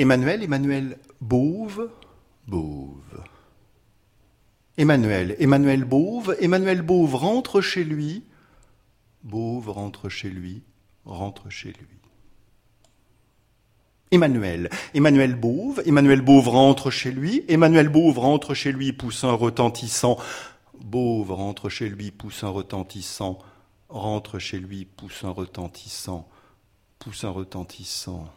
Emmanuel, 0.00 0.42
Emmanuel 0.42 0.98
Bauve, 1.20 1.90
Bauve. 2.48 3.22
Emmanuel, 4.78 5.36
Emmanuel 5.38 5.84
Bauve, 5.84 6.34
Emmanuel 6.40 6.80
Bauve 6.80 7.16
rentre 7.16 7.60
chez 7.60 7.84
lui, 7.84 8.24
Bauve 9.22 9.68
rentre 9.68 10.08
chez 10.08 10.30
lui, 10.30 10.62
rentre 11.04 11.50
chez 11.50 11.74
lui. 11.74 11.98
Emmanuel, 14.10 14.70
Emmanuel 14.94 15.34
Bauve, 15.34 15.82
Emmanuel 15.84 16.22
Bauve 16.22 16.48
rentre 16.48 16.90
chez 16.90 17.12
lui, 17.12 17.44
Emmanuel 17.48 17.90
Bauve 17.90 18.20
rentre 18.20 18.54
chez 18.54 18.72
lui, 18.72 18.94
poussin 18.94 19.32
retentissant, 19.32 20.16
Bauve 20.82 21.32
rentre 21.32 21.68
chez 21.68 21.90
lui, 21.90 22.10
poussin 22.10 22.48
retentissant, 22.48 23.38
rentre 23.90 24.38
chez 24.38 24.60
lui, 24.60 24.86
poussin 24.86 25.28
retentissant, 25.28 26.26
poussin 26.98 27.28
retentissant. 27.28 28.32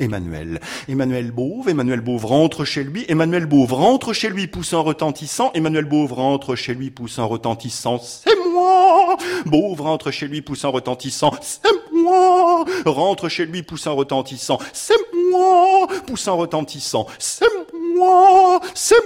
Emmanuel. 0.00 0.60
Emmanuel 0.86 1.32
Beauve, 1.32 1.68
Emmanuel 1.68 2.00
Beauve 2.00 2.24
rentre 2.24 2.64
chez 2.64 2.84
lui, 2.84 3.04
Emmanuel 3.08 3.46
Beauve 3.46 3.72
rentre 3.72 4.12
chez 4.12 4.28
lui, 4.28 4.46
poussin 4.46 4.78
retentissant, 4.78 5.50
Emmanuel 5.54 5.86
Beauve 5.86 6.12
rentre 6.12 6.54
chez 6.54 6.74
lui, 6.74 6.90
poussin 6.90 7.24
retentissant, 7.24 7.98
c'est 7.98 8.36
moi! 8.52 9.16
Beauve 9.44 9.80
rentre 9.80 10.12
chez 10.12 10.28
lui, 10.28 10.40
poussin 10.40 10.68
retentissant, 10.68 11.32
c'est 11.40 11.66
moi! 11.92 12.64
Rentre 12.86 13.28
chez 13.28 13.44
lui, 13.46 13.64
poussin 13.64 13.90
retentissant, 13.90 14.60
c'est 14.72 14.94
moi! 15.32 15.88
Poussin 16.06 16.32
retentissant, 16.32 17.08
c'est 17.18 17.48
moi! 17.96 18.60
C'est 18.74 19.02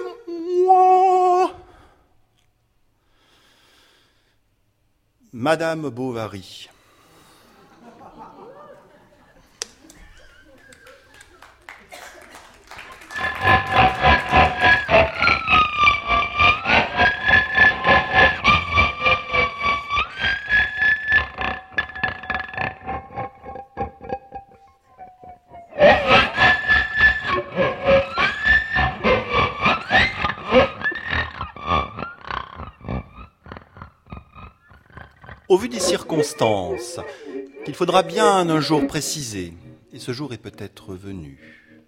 moi! 0.66 1.52
Madame 5.32 5.88
Bovary. 5.88 6.68
Au 35.52 35.58
vu 35.58 35.68
des 35.68 35.80
circonstances, 35.80 36.98
qu'il 37.66 37.74
faudra 37.74 38.02
bien 38.02 38.48
un 38.48 38.60
jour 38.60 38.86
préciser, 38.86 39.52
et 39.92 39.98
ce 39.98 40.10
jour 40.10 40.32
est 40.32 40.38
peut-être 40.38 40.94
venu, 40.94 41.38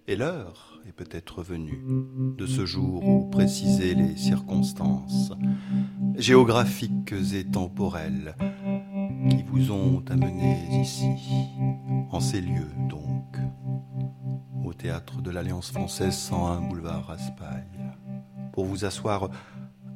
et 0.07 0.15
l'heure 0.15 0.79
est 0.87 0.91
peut-être 0.91 1.41
venu 1.41 1.71
de 2.37 2.45
ce 2.45 2.67
jour 2.67 3.03
où 3.03 3.27
préciser 3.27 3.95
les 3.95 4.17
circonstances 4.17 5.31
géographiques 6.15 7.15
et 7.33 7.43
temporelles 7.43 8.35
qui 9.31 9.43
vous 9.47 9.71
ont 9.71 10.03
amené 10.11 10.59
ici, 10.79 11.09
en 12.11 12.19
ces 12.19 12.41
lieux 12.41 12.71
donc, 12.87 13.35
au 14.63 14.75
théâtre 14.75 15.23
de 15.23 15.31
l'Alliance 15.31 15.71
française 15.71 16.15
101 16.15 16.61
boulevard 16.69 17.07
Raspail, 17.07 17.65
pour 18.53 18.65
vous 18.65 18.85
asseoir 18.85 19.31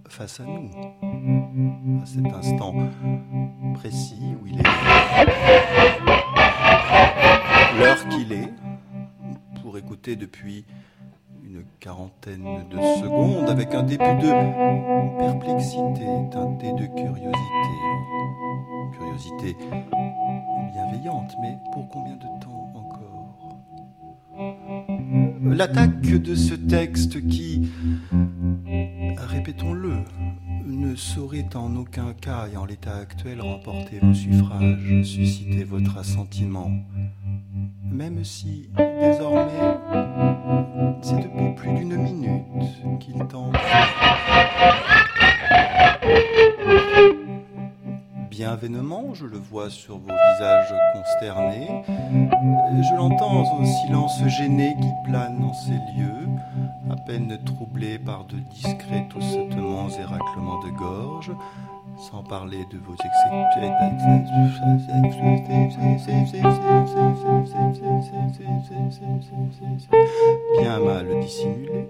face 0.07 0.39
à 0.39 0.43
nous, 0.43 0.71
à 2.01 2.05
cet 2.07 2.25
instant 2.25 2.73
précis 3.73 4.35
où 4.41 4.47
il 4.47 4.59
est 4.59 4.63
l'heure 7.79 8.07
qu'il 8.09 8.31
est, 8.33 8.53
pour 9.61 9.77
écouter 9.77 10.15
depuis 10.15 10.65
une 11.43 11.63
quarantaine 11.79 12.67
de 12.69 12.77
secondes 13.01 13.49
avec 13.49 13.73
un 13.73 13.83
début 13.83 14.03
de 14.03 14.31
perplexité 15.17 16.05
teintée 16.31 16.73
de 16.73 16.85
curiosité. 16.87 17.33
Curiosité 18.97 19.55
bienveillante, 20.73 21.35
mais 21.41 21.57
pour 21.73 21.89
combien 21.89 22.15
de 22.15 22.27
temps 22.41 22.71
encore? 22.75 23.57
L'attaque 25.43 26.01
de 26.01 26.35
ce 26.35 26.53
texte 26.53 27.27
qui, 27.27 27.69
répétons-le, 29.17 30.03
ne 30.65 30.95
saurait 30.95 31.55
en 31.55 31.75
aucun 31.75 32.13
cas 32.13 32.47
et 32.51 32.57
en 32.57 32.65
l'état 32.65 32.95
actuel 32.95 33.41
remporter 33.41 33.99
vos 34.01 34.13
suffrages, 34.13 35.03
susciter 35.03 35.63
votre 35.63 35.97
assentiment, 35.97 36.71
même 37.91 38.23
si 38.23 38.69
désormais 38.75 39.77
c'est 41.01 41.17
depuis 41.17 41.53
plus 41.55 41.73
d'une 41.73 41.95
minute 41.95 42.99
qu'il 42.99 43.17
tente. 43.27 43.55
Bienvainement, 48.29 49.13
je 49.13 49.25
le 49.25 49.37
vois 49.37 49.69
sur 49.69 49.97
vos 49.97 50.07
visages 50.07 50.73
consternés. 50.93 51.83
Je 51.89 52.95
l'entends 52.95 53.59
au 53.59 53.65
silence 53.65 54.23
gêné 54.27 54.75
qui 54.81 55.09
plane 55.09 55.43
en 55.43 55.53
ces 55.53 55.71
lieux, 55.71 56.27
peine 57.09 57.39
troublé 57.43 57.97
par 57.97 58.25
de 58.25 58.35
discrets 58.51 59.07
toussements 59.09 59.89
et 59.89 60.03
raclements 60.03 60.63
de 60.63 60.69
gorge 60.77 61.31
sans 61.97 62.21
parler 62.21 62.63
de 62.71 62.77
vos 62.77 62.95
bien 70.61 70.79
mal 70.79 71.19
dissimulés 71.19 71.89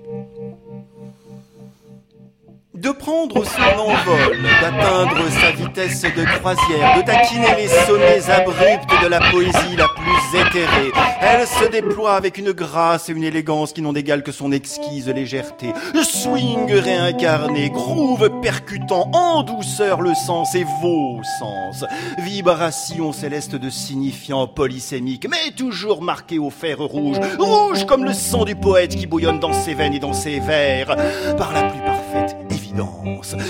de 2.79 2.91
prendre 2.91 3.43
son 3.43 3.79
envol, 3.79 4.37
d'atteindre 4.61 5.29
sa 5.41 5.51
vitesse 5.51 6.01
de 6.01 6.23
croisière, 6.39 6.97
de 6.97 7.01
taquiner 7.05 7.55
les 7.57 7.67
sommets 7.67 8.29
abrupts 8.29 9.03
de 9.03 9.07
la 9.07 9.19
poésie 9.31 9.75
la 9.77 9.87
plus 9.89 10.39
éthérée. 10.39 10.91
Elle 11.19 11.45
se 11.45 11.69
déploie 11.69 12.13
avec 12.13 12.37
une 12.37 12.53
grâce 12.53 13.09
et 13.09 13.11
une 13.11 13.23
élégance 13.23 13.73
qui 13.73 13.81
n'ont 13.81 13.91
d'égal 13.91 14.23
que 14.23 14.31
son 14.31 14.53
exquise 14.53 15.09
légèreté. 15.09 15.73
Swing 16.03 16.71
réincarné, 16.71 17.69
groove 17.69 18.29
percutant, 18.41 19.09
en 19.13 19.43
douceur 19.43 20.01
le 20.01 20.13
sens 20.13 20.55
et 20.55 20.65
vos 20.81 21.19
sens. 21.39 21.83
Vibration 22.19 23.11
céleste 23.11 23.55
de 23.55 23.69
signifiant 23.69 24.47
polysémique, 24.47 25.27
mais 25.29 25.51
toujours 25.55 26.01
marqué 26.01 26.39
au 26.39 26.49
fer 26.49 26.79
rouge, 26.79 27.17
rouge 27.37 27.85
comme 27.85 28.05
le 28.05 28.13
sang 28.13 28.45
du 28.45 28.55
poète 28.55 28.95
qui 28.95 29.05
bouillonne 29.05 29.39
dans 29.39 29.53
ses 29.53 29.73
veines 29.73 29.93
et 29.93 29.99
dans 29.99 30.13
ses 30.13 30.39
vers, 30.39 30.95
par 31.37 31.51
la 31.51 31.63
plus 31.63 31.81
parfaite 31.81 32.38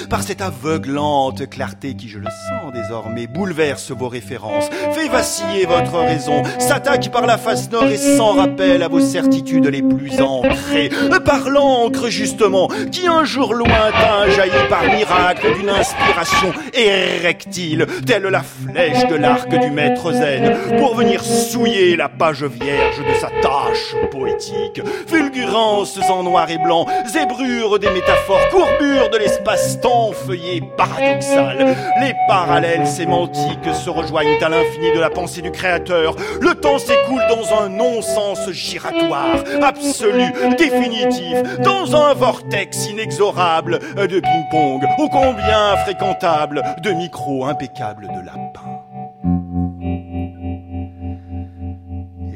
par 0.10 0.24
cette 0.24 0.42
aveuglante 0.42 1.50
clarté 1.50 1.96
qui, 1.96 2.10
je 2.10 2.20
le 2.20 2.26
sens 2.26 2.74
désormais, 2.74 3.28
bouleverse 3.28 3.92
vos 3.92 4.08
références, 4.08 4.70
fait 4.94 5.08
vaciller 5.08 5.66
votre 5.66 5.98
raison, 6.00 6.44
s'attaque 6.58 7.12
par 7.12 7.26
la 7.26 7.38
face 7.38 7.70
nord 7.72 7.86
et 7.86 7.98
sans 7.98 8.34
rappel 8.34 8.82
à 8.84 8.88
vos 8.88 9.00
certitudes 9.00 9.68
les 9.68 9.82
plus 9.82 10.22
ancrées, 10.22 10.90
par 11.26 11.50
l'encre 11.50 12.10
justement, 12.10 12.68
qui 12.92 13.08
un 13.08 13.24
jour 13.24 13.54
lointain 13.54 14.30
jaillit 14.36 14.70
par 14.70 14.84
miracle 14.84 15.56
d'une 15.58 15.70
inspiration 15.70 16.54
érectile, 16.74 17.86
telle 18.06 18.24
la 18.24 18.44
flèche 18.44 19.08
de 19.08 19.16
l'arc 19.16 19.50
du 19.50 19.72
maître 19.72 20.12
zen, 20.12 20.58
pour 20.78 20.96
venir 20.96 21.24
souiller 21.24 21.96
la 21.96 22.10
page 22.10 22.44
vierge 22.44 23.00
de 23.00 23.14
sa 23.20 23.30
tâche 23.42 23.96
poétique, 24.12 24.82
fulgurances 25.08 26.00
en 26.10 26.24
noir 26.24 26.50
et 26.50 26.58
blanc, 26.58 26.86
zébrures 27.12 27.80
des 27.80 27.90
métaphores, 27.92 28.48
courbures 28.50 29.10
l'espace-temps 29.20 30.12
feuillé 30.14 30.64
paradoxal. 30.78 31.76
Les 32.02 32.14
parallèles 32.28 32.88
sémantiques 32.88 33.74
se 33.74 33.90
rejoignent 33.90 34.42
à 34.42 34.50
l'infini 34.50 34.92
de 34.96 35.00
la 35.00 35.10
pensée 35.10 35.42
du 35.42 35.52
créateur. 35.52 36.16
Le 36.42 36.56
temps 36.56 36.80
s'écoule 36.80 37.22
dans 37.30 37.62
un 37.62 37.70
non-sens 37.70 38.50
giratoire, 38.52 39.44
absolu, 39.62 40.24
définitif, 40.58 41.44
dans 41.64 41.96
un 41.96 42.14
vortex 42.14 42.90
inexorable 42.90 43.80
de 43.96 44.20
ping-pong, 44.20 44.84
ô 44.98 45.10
combien 45.10 45.76
fréquentable, 45.84 46.64
de 46.82 46.92
micros 46.92 47.46
impeccables 47.46 48.08
de 48.08 48.26
lapin. 48.26 48.80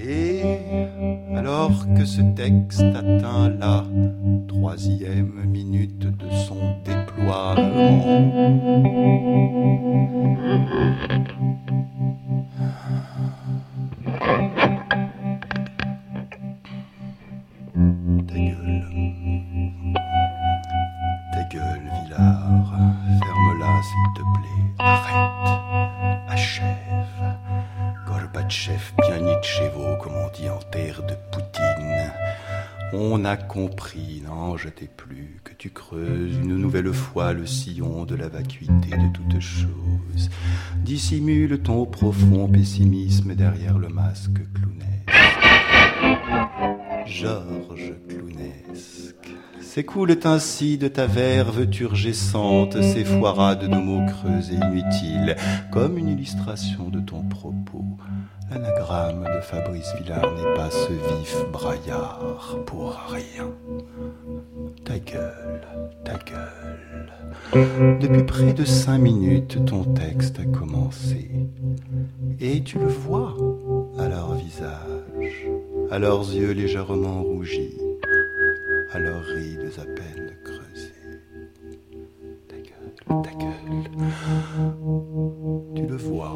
Et 0.05 0.43
alors 1.37 1.71
que 1.97 2.03
ce 2.03 2.21
texte 2.35 2.81
atteint 2.81 3.49
la 3.57 3.83
troisième 4.63 5.43
minute 5.45 5.99
de 5.99 6.29
son 6.47 6.77
déploiement, 6.85 7.99
Compris, 33.53 34.23
n'en 34.25 34.57
jetez 34.57 34.89
plus, 34.97 35.39
que 35.43 35.53
tu 35.53 35.69
creuses 35.69 36.37
une 36.41 36.57
nouvelle 36.57 36.91
fois 36.91 37.33
le 37.33 37.45
sillon 37.45 38.03
de 38.03 38.15
la 38.15 38.27
vacuité 38.27 38.89
de 38.89 39.13
toute 39.13 39.39
chose. 39.39 40.31
Dissimule 40.77 41.61
ton 41.61 41.85
profond 41.85 42.47
pessimisme 42.47 43.35
derrière 43.35 43.77
le 43.77 43.89
masque 43.89 44.39
clownesque. 44.55 44.83
Georges 47.05 47.93
Clownesque. 48.09 49.29
S'écoulent 49.61 50.17
ainsi 50.23 50.79
de 50.79 50.87
ta 50.87 51.05
verve 51.05 51.69
turgescente 51.69 52.81
ces 52.81 53.05
foirades 53.05 53.69
de 53.69 53.77
mots 53.77 54.03
creux 54.07 54.51
et 54.51 54.55
inutiles, 54.55 55.35
comme 55.71 55.99
une 55.99 56.09
illustration 56.09 56.89
de 56.89 57.01
ton 57.01 57.21
propos. 57.21 57.85
L'anagramme 58.51 59.23
de 59.35 59.41
Fabrice 59.41 59.93
Villard 59.99 60.31
n'est 60.35 60.53
pas 60.55 60.69
ce 60.69 60.91
vif 60.91 61.37
braillard 61.51 62.57
pour 62.65 62.95
rien. 63.09 63.49
Ta 64.85 64.99
gueule, 64.99 65.61
ta 66.03 66.13
gueule. 66.13 67.99
Depuis 67.99 68.23
près 68.23 68.53
de 68.53 68.63
cinq 68.65 68.99
minutes, 68.99 69.65
ton 69.65 69.83
texte 69.83 70.39
a 70.39 70.45
commencé. 70.45 71.31
Et 72.39 72.61
tu 72.63 72.79
le 72.79 72.87
vois 72.87 73.35
à 73.97 74.07
leur 74.07 74.35
visage, 74.35 75.47
à 75.89 75.99
leurs 75.99 76.33
yeux 76.33 76.51
légèrement 76.51 77.23
rougis, 77.23 77.77
à 78.91 78.99
leurs 78.99 79.23
rides 79.23 79.71
à 79.77 79.85
peine. 79.85 80.22
Ta 83.07 83.31
gueule. 83.33 83.83
Tu 85.75 85.85
le 85.85 85.97
vois, 85.97 86.35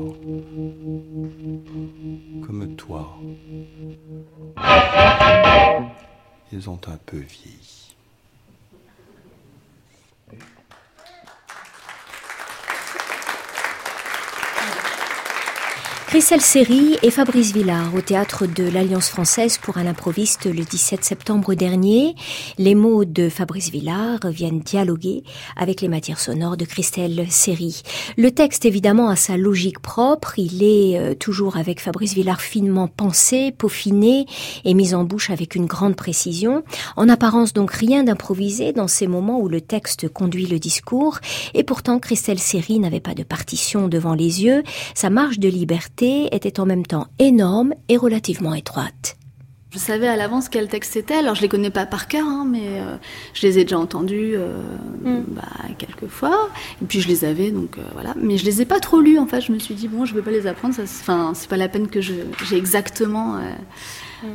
comme 2.46 2.76
toi. 2.76 3.18
Ils 6.52 6.70
ont 6.70 6.80
un 6.88 6.98
peu 7.06 7.18
vieilli. 7.18 7.96
Christelle 16.08 16.40
Séry 16.40 16.96
et 17.04 17.12
Fabrice 17.12 17.52
Villard 17.52 17.94
au 17.94 18.00
théâtre 18.00 18.48
de 18.48 18.64
l'Alliance 18.64 19.10
française 19.10 19.58
pour 19.58 19.78
un 19.78 19.86
improviste 19.86 20.46
le 20.46 20.64
17 20.64 21.04
septembre 21.04 21.54
dernier. 21.54 22.16
Les 22.58 22.76
mots 22.76 23.04
de 23.04 23.28
Fabrice 23.28 23.70
Villard 23.70 24.22
viennent 24.30 24.62
dialoguer 24.62 25.24
avec 25.58 25.82
les 25.82 25.90
matières 25.90 26.22
sonores 26.22 26.56
de 26.56 26.64
Christelle 26.64 27.26
Séry. 27.30 27.82
Le 28.16 28.32
texte 28.32 28.64
évidemment 28.64 29.10
a 29.10 29.18
sa 29.18 29.36
logique 29.36 29.80
propre, 29.80 30.40
il 30.40 30.64
est 30.64 30.98
euh, 30.98 31.14
toujours 31.14 31.58
avec 31.58 31.82
Fabrice 31.82 32.14
Villard 32.14 32.40
finement 32.40 32.88
pensé, 32.88 33.52
peaufiné 33.52 34.28
et 34.64 34.74
mis 34.74 34.94
en 34.94 35.04
bouche 35.04 35.30
avec 35.30 35.56
une 35.56 35.66
grande 35.66 35.98
précision. 35.98 36.64
En 36.96 37.10
apparence 37.10 37.52
donc 37.52 37.72
rien 37.72 38.06
d'improvisé 38.06 38.72
dans 38.72 38.88
ces 38.88 39.08
moments 39.08 39.42
où 39.42 39.50
le 39.50 39.60
texte 39.60 40.08
conduit 40.08 40.48
le 40.48 40.58
discours 40.58 41.20
et 41.54 41.66
pourtant 41.66 42.00
Christelle 42.00 42.40
Séry 42.40 42.80
n'avait 42.80 43.02
pas 43.02 43.14
de 43.14 43.24
partition 43.24 43.90
devant 43.90 44.14
les 44.14 44.46
yeux, 44.46 44.64
sa 44.96 45.10
marge 45.10 45.40
de 45.40 45.50
liberté 45.50 45.98
était 46.32 46.60
en 46.60 46.66
même 46.66 46.86
temps 46.86 47.08
énorme 47.20 47.74
et 47.90 47.98
relativement 47.98 48.54
étroite. 48.54 49.16
Je 49.72 49.80
savais 49.80 50.08
à 50.08 50.16
l'avance 50.16 50.48
quel 50.50 50.70
texte 50.70 50.94
c'était, 50.94 51.16
alors 51.16 51.36
je 51.36 51.42
les 51.42 51.50
connais 51.50 51.70
pas 51.70 51.86
par 51.86 52.08
cœur, 52.08 52.26
hein, 52.26 52.48
mais 52.50 52.80
euh, 52.80 52.96
je 53.34 53.46
les 53.46 53.60
ai 53.60 53.64
déjà 53.64 53.78
entendus 53.78 54.34
euh, 54.36 54.62
Mm. 55.04 55.24
bah, 55.28 55.44
quelques 55.78 56.08
fois, 56.08 56.50
et 56.82 56.86
puis 56.86 57.02
je 57.02 57.08
les 57.08 57.26
avais, 57.26 57.52
donc 57.52 57.78
euh, 57.78 57.82
voilà. 57.94 58.14
Mais 58.20 58.38
je 58.38 58.46
les 58.46 58.62
ai 58.62 58.66
pas 58.66 58.80
trop 58.80 59.00
lus, 59.02 59.20
en 59.20 59.28
fait. 59.28 59.42
Je 59.42 59.52
me 59.52 59.60
suis 59.60 59.76
dit 59.76 59.88
bon, 59.88 60.06
je 60.06 60.14
vais 60.16 60.22
pas 60.22 60.32
les 60.32 60.48
apprendre, 60.48 60.74
enfin, 60.82 61.34
c'est 61.36 61.50
pas 61.50 61.58
la 61.58 61.68
peine 61.68 61.88
que 61.88 62.02
je, 62.02 62.14
j'ai 62.46 62.58
exactement 62.58 63.36
euh, 63.38 63.42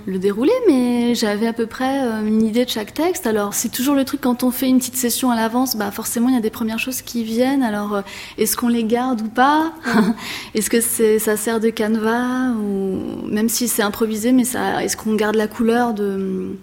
le 0.07 0.19
déroulé, 0.19 0.53
mais 0.69 1.15
j'avais 1.15 1.47
à 1.47 1.53
peu 1.53 1.67
près 1.67 2.07
euh, 2.07 2.25
une 2.25 2.43
idée 2.43 2.65
de 2.65 2.71
chaque 2.71 2.95
texte. 2.95 3.27
Alors 3.27 3.55
c'est 3.55 3.69
toujours 3.69 3.95
le 3.95 4.05
truc 4.05 4.21
quand 4.21 4.43
on 4.43 4.51
fait 4.51 4.69
une 4.69 4.79
petite 4.79 4.97
session 4.97 5.31
à 5.31 5.37
l'avance, 5.37 5.77
bah 5.77 5.91
forcément 5.91 6.29
il 6.29 6.35
y 6.35 6.39
a 6.39 6.41
des 6.41 6.51
premières 6.51 6.79
choses 6.79 7.03
qui 7.03 7.25
viennent. 7.25 7.63
Alors 7.63 7.95
euh, 7.95 8.03
est-ce 8.39 8.57
qu'on 8.57 8.69
les 8.69 8.85
garde 8.85 9.23
ou 9.23 9.29
pas? 9.29 9.73
Est-ce 10.55 10.71
que 10.71 10.81
c'est 10.81 11.19
ça 11.19 11.37
sert 11.37 11.61
de 11.61 11.71
canevas 11.71 12.51
ou 12.53 13.27
même 13.27 13.49
si 13.49 13.69
c'est 13.69 13.83
improvisé, 13.83 14.33
mais 14.33 14.45
ça, 14.45 14.85
est-ce 14.85 14.97
qu'on 14.97 15.15
garde 15.15 15.37
la 15.37 15.49
couleur 15.49 15.95
de 15.95 16.57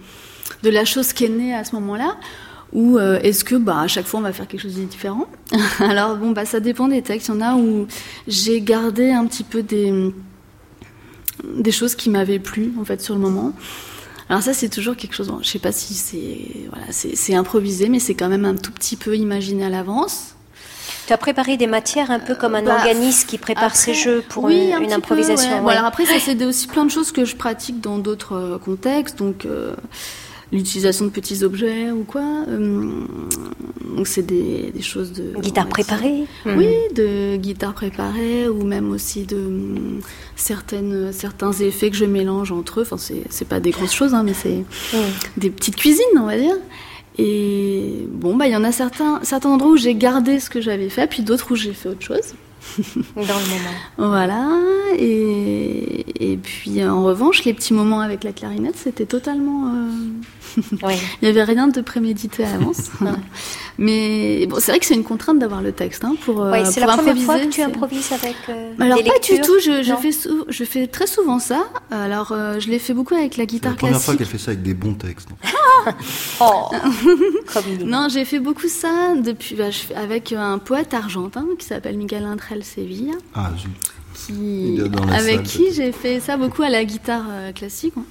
de 0.64 0.70
la 0.70 0.86
chose 0.86 1.14
qui 1.14 1.26
est 1.26 1.30
née 1.30 1.54
à 1.54 1.64
ce 1.64 1.76
moment-là? 1.76 2.16
Ou 2.72 2.98
euh, 2.98 3.20
est-ce 3.24 3.44
que 3.44 3.56
bah 3.56 3.80
à 3.80 3.88
chaque 3.88 4.06
fois 4.06 4.20
on 4.20 4.24
va 4.24 4.32
faire 4.32 4.48
quelque 4.48 4.62
chose 4.62 4.76
de 4.76 4.84
différent? 4.84 5.28
Alors 5.80 6.16
bon 6.18 6.32
bah 6.32 6.46
ça 6.46 6.60
dépend 6.60 6.88
des 6.88 7.02
textes. 7.02 7.30
Il 7.30 7.36
y 7.36 7.38
en 7.38 7.42
a 7.42 7.56
où 7.56 7.88
j'ai 8.28 8.62
gardé 8.62 9.12
un 9.12 9.26
petit 9.26 9.44
peu 9.44 9.64
des 9.64 10.14
des 11.44 11.72
choses 11.72 11.96
qui 11.96 12.10
m'avaient 12.10 12.40
plu 12.40 12.74
en 12.80 12.86
fait 12.86 13.02
sur 13.02 13.14
le 13.16 13.20
moment. 13.22 13.54
Alors 14.30 14.44
ça 14.44 14.54
c'est 14.54 14.70
toujours 14.70 14.96
quelque 14.96 15.16
chose. 15.16 15.28
bon, 15.30 15.40
je 15.42 15.50
sais 15.50 15.60
pas 15.60 15.72
si 15.72 15.94
c'est 15.96 16.68
voilà 16.70 16.86
c'est 16.92 17.34
improvisé, 17.36 17.90
mais 17.90 18.00
c'est 18.00 18.14
quand 18.16 18.30
même 18.30 18.46
un 18.46 18.56
tout 18.56 18.72
petit 18.72 18.96
peu 18.96 19.16
imaginé 19.16 19.66
à 19.66 19.70
l'avance. 19.70 20.36
Tu 21.08 21.14
as 21.14 21.18
préparé 21.18 21.58
des 21.58 21.66
matières 21.66 22.12
un 22.12 22.20
peu 22.20 22.36
comme 22.36 22.54
un 22.54 22.62
Bah, 22.62 22.76
organiste 22.76 23.28
qui 23.28 23.40
prépare 23.40 23.64
après, 23.66 23.78
ses 23.78 23.94
jeux 23.96 24.24
pour 24.30 24.44
oui, 24.44 24.68
une, 24.68 24.74
un 24.74 24.78
une 24.78 24.84
petit 24.84 24.88
peu, 24.90 24.94
improvisation. 24.98 25.50
ouais. 25.52 25.60
Bon, 25.62 25.66
ouais. 25.68 25.74
alors 25.74 25.86
après, 25.86 26.06
ça 26.06 26.20
c'est 26.24 26.46
aussi 26.46 26.68
plein 26.68 26.86
de 26.86 26.92
choses 26.92 27.12
que 27.12 27.26
je 27.26 27.36
pratique 27.36 27.82
dans 27.82 27.98
d'autres 27.98 28.34
euh, 28.36 28.58
contextes, 28.60 29.18
donc 29.18 29.46
euh, 29.46 29.74
l'utilisation 30.52 31.06
de 31.06 31.10
petits 31.12 31.44
objets 31.44 31.92
ou 31.92 32.04
quoi. 32.04 32.24
euh, 32.48 32.92
donc 33.96 34.08
c'est 34.08 34.22
des, 34.26 34.72
des 34.74 34.82
choses 34.82 35.12
de 35.14 35.34
Guitare 35.42 35.68
préparée 35.68 36.24
Oui, 36.46 36.68
de 36.96 37.36
guitare 37.38 37.74
préparée 37.74 38.48
ou 38.48 38.64
même 38.64 38.92
aussi 38.92 39.24
de 39.26 39.36
hum, 39.38 40.00
certaines 40.36 41.12
certains 41.12 41.52
effets 41.54 41.90
que 41.90 41.98
je 41.98 42.06
mélange 42.06 42.52
entre 42.52 42.80
eux. 42.80 42.84
Enfin, 42.84 42.98
c'est 42.98 43.24
c'est 43.30 43.48
pas 43.48 43.60
des 43.60 43.72
grosses 43.72 43.94
choses, 43.94 44.14
hein, 44.14 44.24
mais 44.24 44.34
c'est 44.34 44.64
Mm. 44.94 44.98
des 45.38 45.50
petites 45.50 45.76
cuisines, 45.76 46.04
on 46.18 46.26
va 46.26 46.38
dire. 46.38 46.56
Et 47.18 48.08
bon, 48.10 48.36
bah 48.38 48.48
il 48.48 48.54
y 48.54 48.56
en 48.56 48.64
a 48.64 48.72
certains 48.72 49.20
certains 49.24 49.50
endroits 49.50 49.72
où 49.72 49.78
j'ai 49.78 49.96
gardé 49.96 50.40
ce 50.40 50.50
que 50.50 50.62
j'avais 50.62 50.90
fait, 50.90 51.06
puis 51.08 51.22
d'autres 51.24 51.52
où 51.52 51.56
j'ai 51.56 51.74
fait 51.74 51.90
autre 51.90 52.02
chose. 52.06 52.34
Dans 53.16 53.22
le 53.22 53.26
moment. 53.26 53.76
Voilà, 53.98 54.50
et, 54.98 56.32
et 56.34 56.38
puis 56.38 56.84
en 56.86 57.04
revanche, 57.04 57.44
les 57.44 57.54
petits 57.54 57.74
moments 57.74 58.02
avec 58.02 58.24
la 58.24 58.32
clarinette, 58.32 58.76
c'était 58.78 59.06
totalement. 59.06 59.74
euh, 59.74 59.90
Oui. 60.84 60.94
Il 61.22 61.26
n'y 61.26 61.28
avait 61.30 61.44
rien 61.44 61.68
de 61.68 61.82
prémédité 61.82 62.44
à 62.46 62.52
l'avance. 62.54 62.90
Mais 63.78 64.46
bon, 64.48 64.58
c'est 64.60 64.72
vrai 64.72 64.80
que 64.80 64.86
c'est 64.86 64.94
une 64.96 65.04
contrainte 65.04 65.40
d'avoir 65.40 65.62
le 65.62 65.72
texte 65.72 66.04
hein, 66.04 66.16
pour, 66.26 66.44
euh, 66.44 66.54
c'est 66.66 66.82
pour 66.82 66.90
la 66.90 66.98
première 66.98 67.16
fois 67.18 67.36
improviser, 67.36 67.50
que 67.50 67.54
tu 67.56 67.62
c'est- 67.62 67.64
improvises 67.68 68.12
avec 68.12 68.36
euh, 68.50 68.74
Alors 68.80 68.98
des 68.98 69.04
pas 69.10 69.20
du 69.20 69.40
tout, 69.42 69.58
je, 69.60 69.96
fais 70.02 70.12
sou- 70.12 70.46
je 70.50 70.64
fais 70.66 70.88
très 70.88 71.08
souvent 71.08 71.40
ça. 71.40 71.64
Alors 71.92 72.32
euh, 72.34 72.60
je 72.60 72.70
l'ai 72.70 72.80
fait 72.80 72.94
beaucoup 72.94 73.16
avec 73.16 73.38
la 73.38 73.44
C'est 73.44 73.48
guitare 73.48 73.72
la 73.72 73.78
première 73.78 74.02
fois 74.02 74.16
classique. 74.16 74.18
qu'elle 74.32 74.40
fait 74.40 74.44
ça 74.46 74.52
avec 74.52 74.64
des 74.64 74.74
bons 74.74 74.94
textes. 74.96 75.30
Oh. 76.42 76.70
Non, 77.86 78.08
j'ai 78.12 78.26
fait 78.26 78.40
beaucoup 78.40 78.68
ça 78.68 79.14
depuis 79.16 79.56
bah, 79.56 79.72
je 79.72 79.78
fais 79.80 79.96
avec 79.96 80.34
un 80.34 80.58
poète 80.58 80.94
argentin 80.94 81.46
qui 81.58 81.66
s'appelle 81.66 81.98
Miguel 81.98 82.26
Andrel 82.26 82.64
Sevilla. 82.66 83.14
Ah 83.34 83.50
zut. 83.58 83.70
Qui, 84.28 84.80
avec 85.12 85.36
salle, 85.36 85.44
qui 85.44 85.74
j'ai 85.74 85.92
fait 85.92 86.20
ça 86.20 86.38
beaucoup 86.38 86.62
à 86.64 86.70
la 86.70 86.84
guitare 86.86 87.26
euh, 87.30 87.52
classique. 87.52 87.94
hein. 87.98 88.04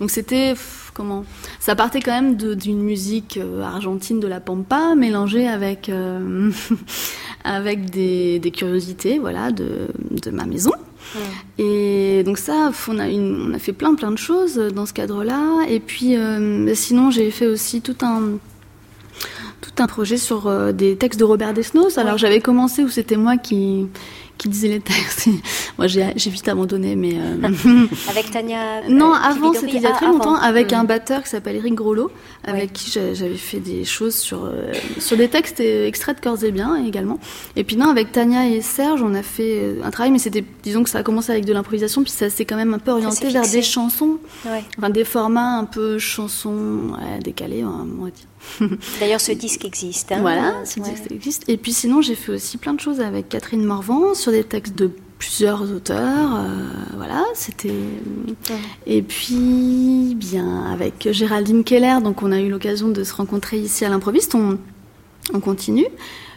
Donc 0.00 0.10
c'était 0.10 0.54
comment 0.94 1.24
Ça 1.60 1.74
partait 1.74 2.00
quand 2.00 2.12
même 2.12 2.36
de- 2.36 2.54
d'une 2.54 2.80
musique 2.82 3.38
euh, 3.42 3.62
argentine 3.62 4.20
de 4.20 4.26
la 4.26 4.40
pampa 4.40 4.94
mélangée 4.94 5.46
avec 5.48 5.88
euh, 5.88 6.50
avec 7.44 7.90
des, 7.90 8.38
des 8.38 8.50
curiosités, 8.50 9.18
voilà, 9.18 9.50
de, 9.50 9.88
de 10.10 10.30
ma 10.30 10.44
maison. 10.46 10.72
Et 11.58 12.22
donc 12.26 12.36
ça, 12.36 12.70
on 12.88 12.98
a, 12.98 13.08
une, 13.08 13.50
on 13.50 13.54
a 13.54 13.58
fait 13.58 13.72
plein 13.72 13.94
plein 13.94 14.10
de 14.10 14.18
choses 14.18 14.56
dans 14.56 14.86
ce 14.86 14.92
cadre-là. 14.92 15.60
Et 15.68 15.80
puis 15.80 16.16
euh, 16.16 16.74
sinon, 16.74 17.10
j'ai 17.10 17.30
fait 17.30 17.46
aussi 17.46 17.80
tout 17.80 17.96
un 18.02 18.38
tout 19.62 19.82
un 19.82 19.86
projet 19.86 20.18
sur 20.18 20.72
des 20.74 20.96
textes 20.96 21.18
de 21.18 21.24
Robert 21.24 21.54
Desnos. 21.54 21.96
Alors 21.98 22.18
j'avais 22.18 22.40
commencé 22.40 22.82
où 22.84 22.88
c'était 22.88 23.16
moi 23.16 23.36
qui 23.38 23.86
qui 24.38 24.48
disait 24.48 24.68
les 24.68 24.80
textes. 24.80 25.28
Moi, 25.78 25.86
j'ai 25.86 26.12
vite 26.14 26.48
abandonné, 26.48 26.96
mais. 26.96 27.14
Euh, 27.14 27.86
avec 28.08 28.30
Tania. 28.30 28.82
Non, 28.88 29.12
avant, 29.12 29.52
c'était 29.52 29.76
il 29.76 29.82
y 29.82 29.86
a 29.86 29.92
très 29.92 30.06
ah, 30.06 30.10
longtemps, 30.10 30.36
avec 30.36 30.72
un 30.72 30.84
batteur 30.84 31.22
qui 31.22 31.28
s'appelle 31.28 31.56
Eric 31.56 31.74
Grolot, 31.74 32.10
avec 32.44 32.72
qui 32.72 32.90
j'avais 32.90 33.36
fait 33.36 33.58
des 33.58 33.84
choses 33.84 34.14
sur 34.14 34.44
euh, 34.44 34.72
sur 34.98 35.16
des 35.16 35.28
textes 35.28 35.60
extraits 35.60 36.16
de 36.16 36.22
Corps 36.22 36.42
et 36.44 36.52
Bien 36.52 36.76
également. 36.76 37.18
Et 37.56 37.64
puis 37.64 37.76
non, 37.76 37.88
avec 37.88 38.12
Tania 38.12 38.48
et 38.48 38.60
Serge, 38.60 39.02
on 39.02 39.14
a 39.14 39.22
fait 39.22 39.58
euh, 39.58 39.82
un 39.84 39.90
travail, 39.90 40.10
mais 40.10 40.18
c'était, 40.18 40.44
disons 40.62 40.82
que 40.82 40.90
ça 40.90 40.98
a 40.98 41.02
commencé 41.02 41.32
avec 41.32 41.44
de 41.44 41.52
l'improvisation, 41.52 42.02
puis 42.02 42.12
ça 42.12 42.30
s'est 42.30 42.44
quand 42.44 42.56
même 42.56 42.74
un 42.74 42.78
peu 42.78 42.92
orienté 42.92 43.28
vers 43.28 43.48
des 43.48 43.62
chansons, 43.62 44.18
enfin 44.78 44.90
des 44.90 45.04
formats 45.04 45.58
un 45.58 45.64
peu 45.64 45.98
chansons 45.98 46.92
décalés, 47.22 47.64
on 47.64 48.04
va 48.04 48.10
dire. 48.10 48.26
D'ailleurs, 49.00 49.20
ce 49.20 49.32
disque 49.32 49.64
existe. 49.64 50.12
Hein. 50.12 50.20
voilà, 50.20 50.64
ce 50.64 50.80
disque 50.80 51.10
existe. 51.10 51.44
Et 51.48 51.56
puis 51.56 51.72
sinon, 51.72 52.02
j'ai 52.02 52.14
fait 52.14 52.32
aussi 52.32 52.56
plein 52.56 52.74
de 52.74 52.80
choses 52.80 53.00
avec 53.00 53.28
Catherine 53.28 53.64
Morvan 53.64 54.14
sur 54.14 54.32
des 54.32 54.44
textes 54.44 54.74
de 54.76 54.90
plusieurs 55.18 55.72
auteurs. 55.72 56.36
Euh, 56.36 56.68
voilà, 56.96 57.24
c'était. 57.34 57.72
Et 58.86 59.02
puis, 59.02 60.14
bien, 60.16 60.64
avec 60.72 61.08
Géraldine 61.10 61.64
Keller, 61.64 61.98
donc 62.02 62.22
on 62.22 62.32
a 62.32 62.40
eu 62.40 62.48
l'occasion 62.48 62.88
de 62.88 63.04
se 63.04 63.14
rencontrer 63.14 63.58
ici 63.58 63.84
à 63.84 63.88
l'improviste. 63.88 64.34
On, 64.34 64.58
on 65.32 65.40
continue. 65.40 65.86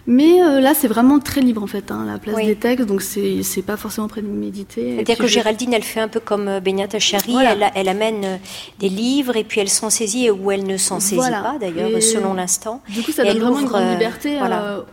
Mais 0.09 0.41
euh, 0.41 0.59
là, 0.59 0.73
c'est 0.73 0.87
vraiment 0.87 1.19
très 1.19 1.39
libre 1.39 1.61
en 1.61 1.67
fait, 1.67 1.91
hein, 1.91 2.03
la 2.07 2.17
place 2.17 2.35
des 2.35 2.55
textes, 2.55 2.87
donc 2.87 3.03
c'est 3.03 3.61
pas 3.61 3.77
forcément 3.77 4.07
prémédité. 4.07 4.95
C'est-à-dire 4.95 5.19
que 5.19 5.27
Géraldine, 5.27 5.71
elle 5.71 5.83
fait 5.83 5.99
un 5.99 6.07
peu 6.07 6.19
comme 6.19 6.47
euh, 6.47 6.59
Benyata 6.59 6.97
Chari, 6.97 7.35
elle, 7.75 7.87
amène 7.87 8.25
euh, 8.25 8.37
des 8.79 8.89
livres 8.89 9.37
et 9.37 9.43
puis 9.43 9.61
elle 9.61 9.69
s'en 9.69 9.91
saisit 9.91 10.31
ou 10.31 10.49
elle 10.49 10.65
ne 10.65 10.77
s'en 10.77 10.99
saisit 10.99 11.29
pas 11.29 11.57
d'ailleurs, 11.59 12.01
selon 12.01 12.33
l'instant. 12.33 12.81
Du 12.89 13.03
coup, 13.03 13.11
ça 13.11 13.23
donne 13.23 13.37
vraiment 13.37 13.59
une 13.59 13.67
grande 13.67 13.91
liberté 13.91 14.39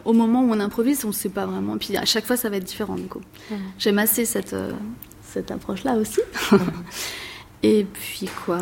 au 0.04 0.12
moment 0.12 0.42
où 0.42 0.50
on 0.50 0.60
improvise, 0.60 1.02
on 1.06 1.08
ne 1.08 1.12
sait 1.14 1.30
pas 1.30 1.46
vraiment. 1.46 1.78
Puis 1.78 1.96
à 1.96 2.04
chaque 2.04 2.26
fois, 2.26 2.36
ça 2.36 2.50
va 2.50 2.58
être 2.58 2.64
différent 2.64 2.96
du 2.96 3.06
coup. 3.06 3.22
Mmh. 3.50 3.54
J'aime 3.78 3.98
assez 3.98 4.26
cette, 4.26 4.54
cette 5.32 5.50
approche-là 5.50 5.94
aussi. 5.94 6.20
Et 7.62 7.86
puis 7.90 8.28
quoi 8.44 8.58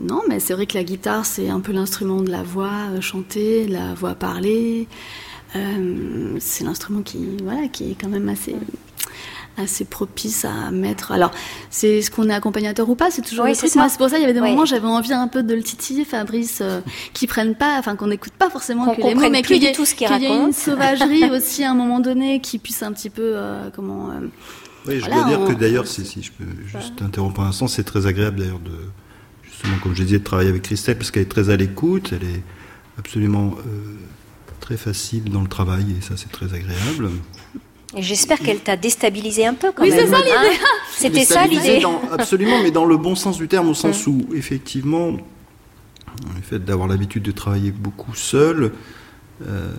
Non, 0.00 0.22
mais 0.28 0.40
c'est 0.40 0.52
vrai 0.52 0.66
que 0.66 0.76
la 0.76 0.82
guitare, 0.82 1.24
c'est 1.24 1.48
un 1.48 1.60
peu 1.60 1.70
l'instrument 1.70 2.22
de 2.22 2.30
la 2.30 2.42
voix 2.42 3.00
chantée, 3.00 3.66
de 3.66 3.72
la 3.72 3.94
voix 3.94 4.16
parlée. 4.16 4.88
Euh, 5.56 6.36
c'est 6.38 6.64
l'instrument 6.64 7.02
qui, 7.02 7.38
voilà, 7.42 7.68
qui 7.68 7.92
est 7.92 7.96
quand 8.00 8.08
même 8.08 8.28
assez 8.28 8.54
assez 9.58 9.84
propice 9.84 10.44
à 10.44 10.70
mettre. 10.70 11.12
Alors, 11.12 11.30
c'est 11.70 12.02
ce 12.02 12.10
qu'on 12.10 12.28
est 12.28 12.34
accompagnateur 12.34 12.88
ou 12.88 12.94
pas, 12.94 13.10
c'est 13.10 13.22
toujours 13.22 13.46
c'est 13.54 13.72
pour 13.96 14.10
ça, 14.10 14.18
il 14.18 14.20
y 14.20 14.24
avait 14.24 14.34
des 14.34 14.40
moments, 14.40 14.64
j'avais 14.64 14.86
envie 14.86 15.12
un 15.12 15.28
peu 15.28 15.42
de 15.42 15.54
le 15.54 15.62
titiller, 15.62 16.04
Fabrice, 16.04 16.58
euh, 16.60 16.80
qui 17.12 17.26
prennent 17.26 17.54
pas, 17.54 17.78
enfin, 17.78 17.96
qu'on 17.96 18.08
n'écoute 18.08 18.34
pas 18.38 18.50
forcément 18.50 18.94
que 18.94 19.00
les 19.00 19.14
mots, 19.14 19.30
mais 19.30 19.42
qu'il 19.42 19.62
y, 19.62 19.66
ait, 19.66 19.72
tout 19.72 19.84
ce 19.84 19.94
qu'il 19.94 20.08
y 20.08 20.24
ait 20.24 20.28
une 20.28 20.52
sauvagerie 20.52 21.30
aussi 21.30 21.64
à 21.64 21.70
un 21.70 21.74
moment 21.74 22.00
donné 22.00 22.40
qui 22.40 22.58
puisse 22.58 22.82
un 22.82 22.92
petit 22.92 23.10
peu, 23.10 23.32
euh, 23.34 23.70
comment. 23.74 24.10
oui, 24.86 25.00
je 25.00 25.10
dois 25.10 25.24
dire 25.24 25.44
que 25.46 25.52
d'ailleurs, 25.52 25.86
si, 25.86 26.04
je 26.22 26.32
peux 26.32 26.44
juste 26.66 27.00
interrompre 27.02 27.40
un 27.40 27.48
instant, 27.48 27.66
c'est 27.66 27.84
très 27.84 28.06
agréable 28.06 28.40
d'ailleurs 28.40 28.60
de, 28.60 28.72
justement, 29.42 29.76
comme 29.82 29.94
je 29.94 30.02
disais, 30.02 30.18
de 30.18 30.24
travailler 30.24 30.50
avec 30.50 30.62
Christelle, 30.62 30.98
parce 30.98 31.10
qu'elle 31.10 31.22
est 31.22 31.26
très 31.26 31.50
à 31.50 31.56
l'écoute, 31.56 32.12
elle 32.12 32.28
est 32.28 32.42
absolument 32.98 33.54
très 34.66 34.76
facile 34.76 35.30
dans 35.30 35.42
le 35.42 35.46
travail 35.46 35.84
et 35.96 36.02
ça 36.02 36.14
c'est 36.16 36.32
très 36.32 36.46
agréable. 36.46 37.10
Et 37.96 38.02
j'espère 38.02 38.40
qu'elle 38.40 38.58
t'a 38.58 38.76
déstabilisé 38.76 39.46
un 39.46 39.54
peu 39.54 39.70
quand 39.70 39.84
oui, 39.84 39.90
même. 39.90 40.00
c'est 40.00 40.10
ça 40.10 40.18
l'idée. 40.18 40.32
Hein. 40.36 40.66
C'était 40.92 41.24
ça 41.24 41.46
l'idée. 41.46 41.82
Absolument, 42.10 42.60
mais 42.64 42.72
dans 42.72 42.84
le 42.84 42.96
bon 42.96 43.14
sens 43.14 43.38
du 43.38 43.46
terme, 43.46 43.68
au 43.68 43.74
sens 43.74 44.08
où 44.08 44.26
effectivement, 44.34 45.12
le 45.12 46.42
fait 46.42 46.58
d'avoir 46.58 46.88
l'habitude 46.88 47.22
de 47.22 47.30
travailler 47.30 47.70
beaucoup 47.70 48.12
seul, 48.16 48.72
euh, 49.46 49.72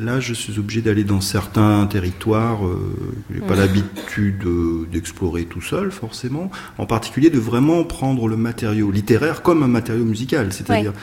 là, 0.00 0.18
je 0.18 0.34
suis 0.34 0.58
obligé 0.58 0.80
d'aller 0.80 1.04
dans 1.04 1.20
certains 1.20 1.86
territoires 1.86 2.66
euh, 2.66 2.96
que 3.28 3.34
je 3.34 3.40
n'ai 3.40 3.46
pas 3.46 3.54
l'habitude 3.54 4.42
d'explorer 4.90 5.44
tout 5.44 5.60
seul, 5.60 5.92
forcément. 5.92 6.50
En 6.78 6.86
particulier, 6.86 7.30
de 7.30 7.38
vraiment 7.38 7.84
prendre 7.84 8.26
le 8.26 8.36
matériau 8.36 8.90
littéraire 8.90 9.42
comme 9.42 9.62
un 9.62 9.68
matériau 9.68 10.04
musical. 10.04 10.52
C'est-à-dire, 10.52 10.94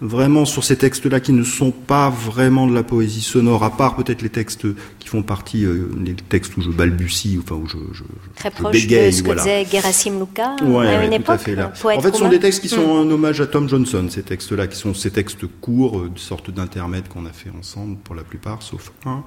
vraiment 0.00 0.44
sur 0.44 0.64
ces 0.64 0.76
textes-là 0.76 1.20
qui 1.20 1.32
ne 1.32 1.44
sont 1.44 1.70
pas 1.70 2.10
vraiment 2.10 2.66
de 2.66 2.74
la 2.74 2.82
poésie 2.82 3.20
sonore, 3.20 3.62
à 3.62 3.76
part 3.76 3.96
peut-être 3.96 4.22
les 4.22 4.28
textes 4.28 4.66
qui 4.98 5.08
font 5.08 5.22
partie, 5.22 5.64
euh, 5.64 5.88
les 6.04 6.14
textes 6.14 6.56
où 6.56 6.62
je 6.62 6.70
balbutie, 6.70 7.38
enfin 7.42 7.54
où 7.56 7.66
je, 7.66 7.78
je, 7.92 8.02
Très 8.36 8.50
proche 8.50 8.72
bégaye, 8.72 9.10
de 9.10 9.16
ce 9.16 9.22
que 9.22 9.36
disait 9.36 9.66
Gerasim 9.70 10.18
Luka 10.18 10.56
à 10.60 11.04
une 11.04 11.12
époque. 11.12 11.40
fait, 11.40 11.54
là. 11.54 11.72
En 11.84 12.00
fait, 12.00 12.12
ce 12.12 12.18
sont 12.18 12.28
des 12.28 12.40
textes 12.40 12.60
qui 12.60 12.68
sont 12.68 13.04
hmm. 13.04 13.08
un 13.08 13.10
hommage 13.10 13.40
à 13.40 13.46
Tom 13.46 13.68
Johnson, 13.68 14.06
ces 14.10 14.22
textes-là, 14.22 14.66
qui 14.66 14.76
sont 14.76 14.94
ces 14.94 15.10
textes 15.10 15.46
courts, 15.60 15.98
euh, 15.98 16.10
de 16.10 16.18
sorte 16.18 16.50
d'intermède 16.50 17.08
qu'on 17.08 17.26
a 17.26 17.32
fait 17.32 17.50
ensemble 17.56 17.96
pour 17.98 18.14
la 18.14 18.24
plupart, 18.24 18.62
sauf 18.62 18.92
un. 19.06 19.22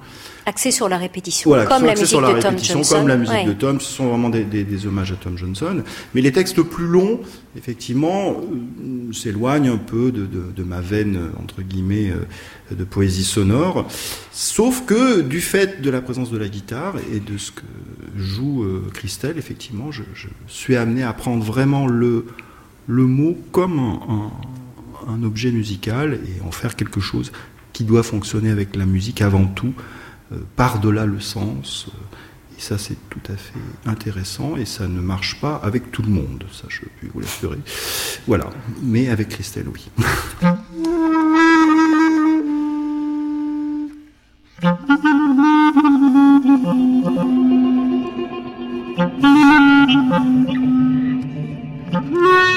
Axé 0.46 0.70
sur 0.70 0.88
la 0.88 0.98
répétition, 0.98 1.50
comme 1.50 1.84
la 1.84 1.94
musique 1.94 2.20
de 2.20 2.40
Tom 2.40 2.58
Johnson. 2.58 2.96
Comme 2.96 3.08
la 3.08 3.16
musique 3.16 3.46
de 3.46 3.52
Tom, 3.52 3.80
ce 3.80 3.92
sont 3.92 4.08
vraiment 4.08 4.28
des, 4.28 4.44
des, 4.44 4.64
des, 4.64 4.86
hommages 4.86 5.12
à 5.12 5.16
Tom 5.16 5.36
Johnson. 5.36 5.82
Mais 6.14 6.20
les 6.20 6.32
textes 6.32 6.62
plus 6.62 6.86
longs, 6.86 7.20
effectivement, 7.56 8.30
euh, 8.30 9.12
s'éloignent 9.12 9.70
un 9.70 9.78
peu 9.78 10.10
de, 10.10 10.26
de, 10.26 10.57
de, 10.58 10.64
ma 10.64 10.80
veine, 10.80 11.30
entre 11.40 11.62
guillemets, 11.62 12.10
euh, 12.10 12.74
de 12.74 12.84
poésie 12.84 13.24
sonore. 13.24 13.88
Sauf 14.32 14.84
que, 14.84 15.20
du 15.20 15.40
fait 15.40 15.80
de 15.80 15.90
la 15.90 16.00
présence 16.00 16.30
de 16.30 16.38
la 16.38 16.48
guitare 16.48 16.96
et 17.12 17.20
de 17.20 17.38
ce 17.38 17.52
que 17.52 17.62
joue 18.16 18.64
euh, 18.64 18.90
Christelle, 18.92 19.38
effectivement, 19.38 19.92
je, 19.92 20.02
suis 20.46 20.76
amené 20.76 21.02
à 21.02 21.12
prendre 21.12 21.44
vraiment 21.44 21.86
le, 21.86 22.24
mot 22.88 23.38
comme 23.52 23.78
un, 23.78 25.22
objet 25.22 25.50
musical 25.50 26.14
et 26.14 26.42
en 26.42 26.50
faire 26.50 26.76
quelque 26.76 27.00
chose 27.00 27.32
qui 27.72 27.84
doit 27.84 28.02
fonctionner 28.02 28.50
avec 28.50 28.76
la 28.76 28.86
musique 28.86 29.22
avant 29.22 29.46
tout, 29.46 29.72
euh, 30.32 30.36
par-delà 30.56 31.06
le 31.06 31.20
sens. 31.20 31.88
Et 32.58 32.60
ça, 32.60 32.76
c'est 32.76 32.96
tout 33.08 33.20
à 33.32 33.36
fait 33.36 33.54
intéressant 33.86 34.56
et 34.56 34.64
ça 34.64 34.88
ne 34.88 35.00
marche 35.00 35.40
pas 35.40 35.54
avec 35.62 35.92
tout 35.92 36.02
le 36.02 36.08
monde, 36.10 36.44
ça 36.52 36.64
je 36.68 36.80
peux 36.80 37.06
vous 37.14 37.20
l'assurer. 37.20 37.58
Voilà, 38.26 38.50
mais 38.82 39.08
avec 39.08 39.28
Christelle, 39.28 39.66
oui. 39.68 39.88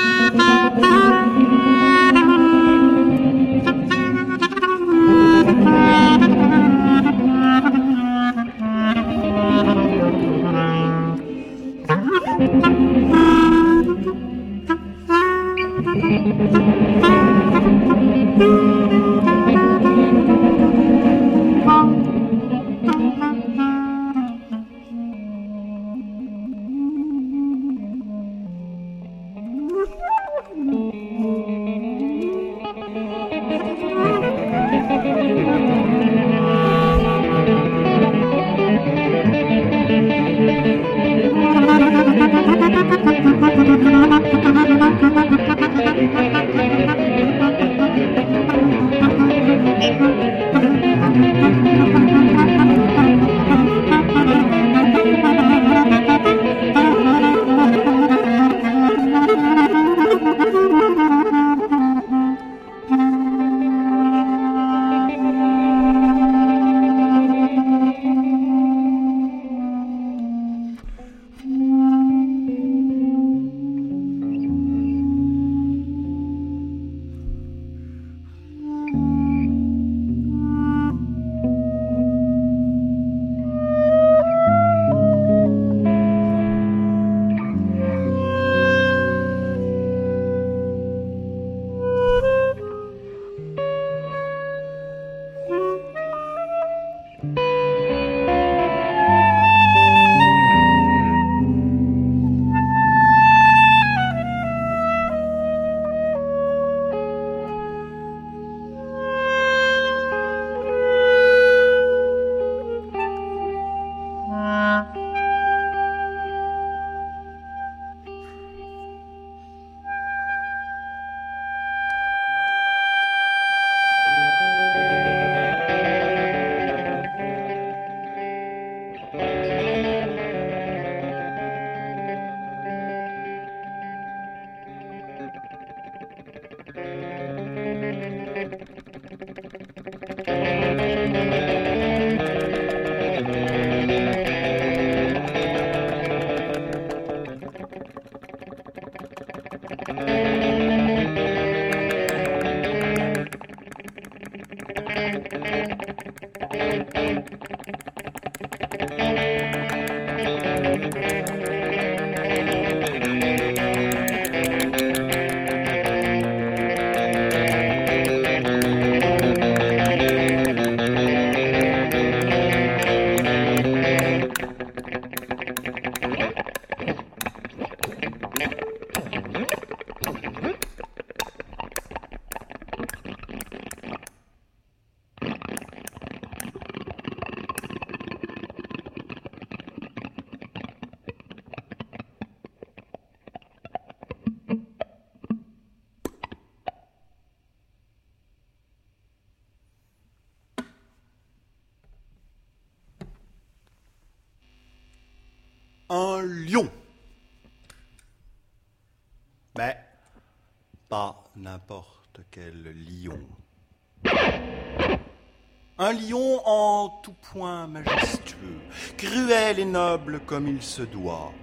comme 220.31 220.47
il 220.47 220.61
se 220.61 220.83
doit. 220.83 221.33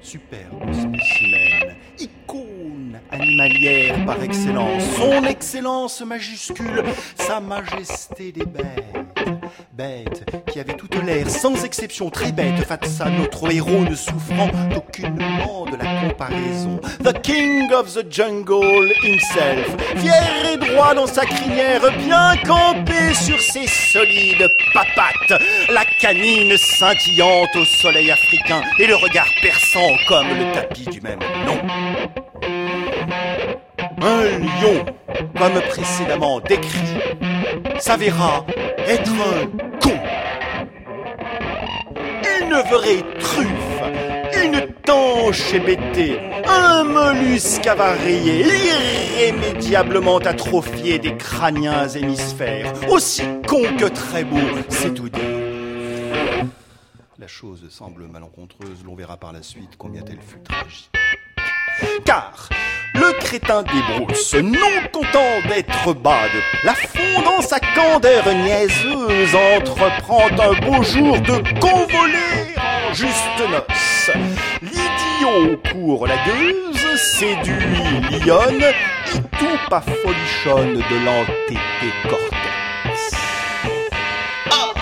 Superbe 0.00 0.72
spécimen, 0.72 1.74
icône 1.98 3.00
animalière 3.10 4.06
par 4.06 4.22
excellence, 4.22 4.84
son 4.96 5.24
excellence 5.24 6.00
majuscule, 6.02 6.84
sa 7.16 7.40
majesté 7.40 8.30
des 8.30 8.46
bêtes 8.46 9.00
bête, 9.72 10.24
qui 10.50 10.60
avait 10.60 10.74
toute 10.74 10.94
l'air, 11.02 11.28
sans 11.28 11.64
exception, 11.64 12.10
très 12.10 12.32
bête, 12.32 12.64
face 12.66 13.00
notre 13.18 13.50
héros 13.52 13.84
ne 13.84 13.94
souffrant 13.94 14.50
aucunement 14.76 15.66
de 15.66 15.76
la 15.76 16.08
comparaison. 16.08 16.80
The 17.02 17.20
King 17.22 17.72
of 17.72 17.92
the 17.94 18.04
Jungle 18.10 18.92
himself, 19.02 19.76
fier 19.96 20.52
et 20.52 20.56
droit 20.56 20.94
dans 20.94 21.06
sa 21.06 21.24
crinière, 21.24 21.80
bien 21.98 22.36
campé 22.46 23.14
sur 23.14 23.40
ses 23.40 23.66
solides 23.66 24.48
papates, 24.74 25.42
la 25.70 25.84
canine 25.84 26.56
scintillante 26.56 27.54
au 27.56 27.64
soleil 27.64 28.10
africain 28.10 28.62
et 28.78 28.86
le 28.86 28.96
regard 28.96 29.28
perçant 29.40 29.96
comme 30.08 30.28
le 30.28 30.52
tapis 30.52 30.86
du 30.86 31.00
même 31.00 31.20
nom. 31.46 31.58
Un 34.02 34.24
lion, 34.38 34.84
comme 35.38 35.60
précédemment 35.68 36.40
décrit, 36.40 36.78
s'avéra 37.78 38.44
être 38.86 39.10
un 39.10 39.70
une 42.50 42.56
vraie 42.68 43.04
truffe, 43.20 43.82
une 44.44 44.66
tanche 44.84 45.54
hébétée, 45.54 46.18
un 46.48 46.82
mollusque 46.82 47.66
avarié, 47.66 48.44
irrémédiablement 49.18 50.18
atrophié 50.18 50.98
des 50.98 51.16
crâniens 51.16 51.86
hémisphères, 51.88 52.72
aussi 52.88 53.22
con 53.46 53.62
que 53.78 53.86
très 53.86 54.24
beau, 54.24 54.38
c'est 54.68 54.94
tout 54.94 55.08
dire. 55.08 55.29
La 57.30 57.36
chose 57.36 57.70
semble 57.70 58.08
malencontreuse, 58.08 58.82
l'on 58.84 58.96
verra 58.96 59.16
par 59.16 59.32
la 59.32 59.40
suite 59.42 59.76
combien 59.78 60.02
elle 60.04 60.20
fut 60.20 60.40
tragique. 60.40 60.90
Car 62.04 62.48
le 62.94 63.12
crétin 63.20 63.62
des 63.62 63.82
brousses, 63.94 64.34
non 64.34 64.88
content 64.92 65.40
d'être 65.48 65.94
bas 65.94 66.24
de 66.24 66.60
plafond, 66.60 67.22
dans 67.24 67.40
sa 67.40 67.60
candeur 67.60 68.24
niaiseuse, 68.34 69.36
entreprend 69.56 70.26
un 70.26 70.60
beau 70.66 70.82
jour 70.82 71.20
de 71.20 71.60
convoler 71.60 72.56
en 72.58 72.94
juste 72.94 73.48
noces. 73.48 74.10
L'idiot 74.60 75.56
court 75.72 76.08
la 76.08 76.16
gueuse, 76.26 77.00
séduit 77.00 78.24
lionne, 78.26 78.60
et 78.60 79.38
tout 79.38 79.70
pas 79.70 79.82
folichonne 79.82 80.74
de 80.74 81.04
l'entêté 81.04 81.60
cortex. 82.08 83.14
Ah 84.50 84.74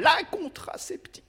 La 0.00 0.16
contraceptive 0.30 1.21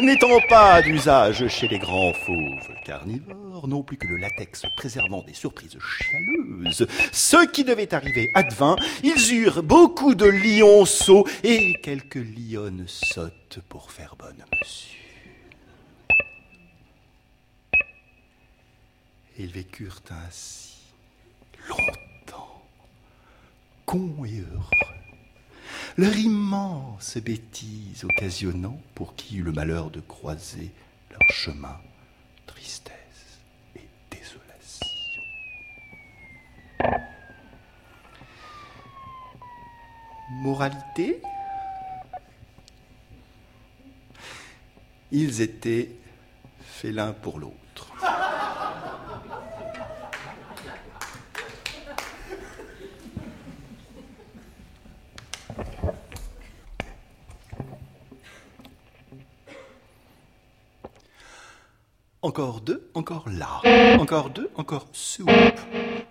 n'étant 0.00 0.40
pas 0.48 0.82
d'usage 0.82 1.46
chez 1.48 1.68
les 1.68 1.78
grands 1.78 2.12
fauves 2.12 2.74
carnivores, 2.84 3.68
non 3.68 3.82
plus 3.82 3.96
que 3.96 4.06
le 4.06 4.16
latex 4.16 4.62
préservant 4.76 5.22
des 5.22 5.34
surprises 5.34 5.78
chialeuses. 5.78 6.86
Ce 7.12 7.46
qui 7.46 7.64
devait 7.64 7.92
arriver 7.94 8.30
advint, 8.34 8.76
ils 9.02 9.34
eurent 9.34 9.62
beaucoup 9.62 10.14
de 10.14 10.26
lionceaux 10.26 11.26
et 11.42 11.74
quelques 11.82 12.16
lionnes 12.16 12.84
sottes 12.86 13.60
pour 13.68 13.90
faire 13.90 14.16
bonne 14.18 14.44
monsieur. 14.60 14.98
Ils 19.38 19.52
vécurent 19.52 20.02
ainsi 20.26 20.76
longtemps, 21.68 22.62
cons 23.86 24.24
et 24.24 24.40
heureux 24.40 24.99
leur 25.96 26.16
immense 26.16 27.16
bêtise 27.18 28.04
occasionnant 28.04 28.80
pour 28.94 29.14
qui 29.16 29.36
eut 29.38 29.42
le 29.42 29.52
malheur 29.52 29.90
de 29.90 30.00
croiser 30.00 30.72
leur 31.10 31.28
chemin 31.30 31.76
tristesse 32.46 33.40
et 33.76 33.86
désolation. 34.10 34.86
Moralité? 40.42 41.20
Ils 45.12 45.40
étaient 45.40 45.90
faits 46.62 46.94
l'un 46.94 47.12
pour 47.12 47.40
l'autre. 47.40 47.92
Encore 62.22 62.60
deux, 62.60 62.90
encore 62.92 63.24
là. 63.38 63.62
Encore 63.98 64.28
deux, 64.28 64.50
encore 64.54 64.86
soupe. 64.92 65.30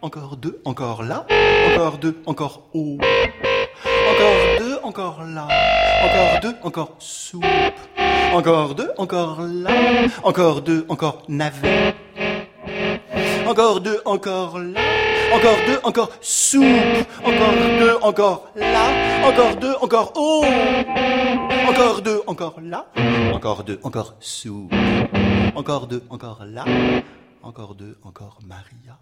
Encore 0.02 0.38
deux, 0.38 0.60
encore 0.66 1.04
là. 1.04 1.28
Encore 1.72 2.00
deux, 2.00 2.20
encore 2.26 2.68
haut. 2.74 2.98
Encore 4.12 4.58
deux, 4.58 4.80
encore 4.82 5.24
là. 5.24 5.48
Encore 6.04 6.42
deux, 6.42 6.56
encore 6.64 6.96
soupe. 6.98 7.46
Encore 8.34 8.74
deux, 8.74 8.90
encore 8.98 9.42
là. 9.42 9.72
Encore 10.24 10.62
deux, 10.62 10.84
encore 10.90 11.22
navet. 11.28 11.94
Encore 13.48 13.80
deux, 13.80 14.02
encore 14.06 14.58
là. 14.58 14.82
encore 15.34 15.58
deux, 15.68 15.80
encore 15.84 16.10
soupe, 16.22 16.64
encore 17.24 17.54
deux, 17.80 17.98
encore 18.02 18.52
là, 18.56 19.28
encore 19.28 19.56
deux, 19.56 19.74
encore 19.82 20.14
oh, 20.16 20.44
encore 21.68 22.02
deux, 22.02 22.22
encore 22.28 22.56
là, 22.62 22.86
encore 23.34 23.64
deux, 23.64 23.80
encore 23.84 24.16
soupe, 24.20 24.74
encore 25.56 25.88
deux, 25.88 26.04
encore 26.10 26.46
là, 26.46 26.66
encore 27.44 27.76
deux, 27.76 27.98
encore 28.04 28.40
Maria. 28.46 28.98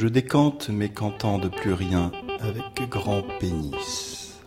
Je 0.00 0.08
décante 0.08 0.70
cantants 0.88 1.38
de 1.38 1.48
plus 1.48 1.74
rien 1.74 2.10
avec 2.42 2.88
grand 2.88 3.22
pénis. 3.38 4.40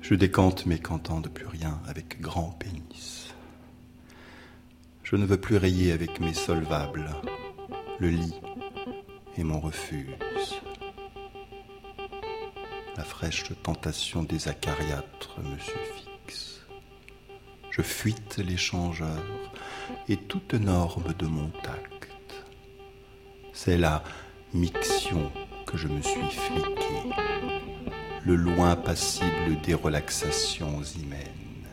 Je 0.00 0.14
décante 0.14 0.66
mes 0.66 0.78
cantants 0.78 1.20
de 1.20 1.28
plus 1.28 1.46
rien 1.46 1.80
avec 1.86 2.20
grand 2.20 2.50
pénis. 2.58 3.34
Je 5.02 5.16
ne 5.16 5.26
veux 5.26 5.40
plus 5.40 5.56
rayer 5.56 5.92
avec 5.92 6.20
mes 6.20 6.34
solvables, 6.34 7.10
le 7.98 8.08
lit 8.08 8.40
et 9.36 9.44
mon 9.44 9.60
refuse. 9.60 10.06
La 12.96 13.04
fraîche 13.04 13.44
tentation 13.62 14.22
des 14.22 14.48
acariâtres 14.48 15.38
me 15.40 15.58
suffixe. 15.58 16.66
Je 17.70 17.82
fuite 17.82 18.38
l'échangeur 18.38 19.22
et 20.08 20.16
toute 20.16 20.54
norme 20.54 21.14
de 21.18 21.26
mon 21.26 21.50
tac. 21.62 22.08
C'est 23.52 23.78
la 23.78 24.02
miction 24.52 25.30
que 25.70 25.76
je 25.76 25.86
me 25.86 26.00
suis 26.00 26.30
fliqué, 26.30 27.14
le 28.24 28.36
loin 28.36 28.74
passible 28.74 29.60
des 29.62 29.74
relaxations 29.74 30.82
humaines. 30.82 31.66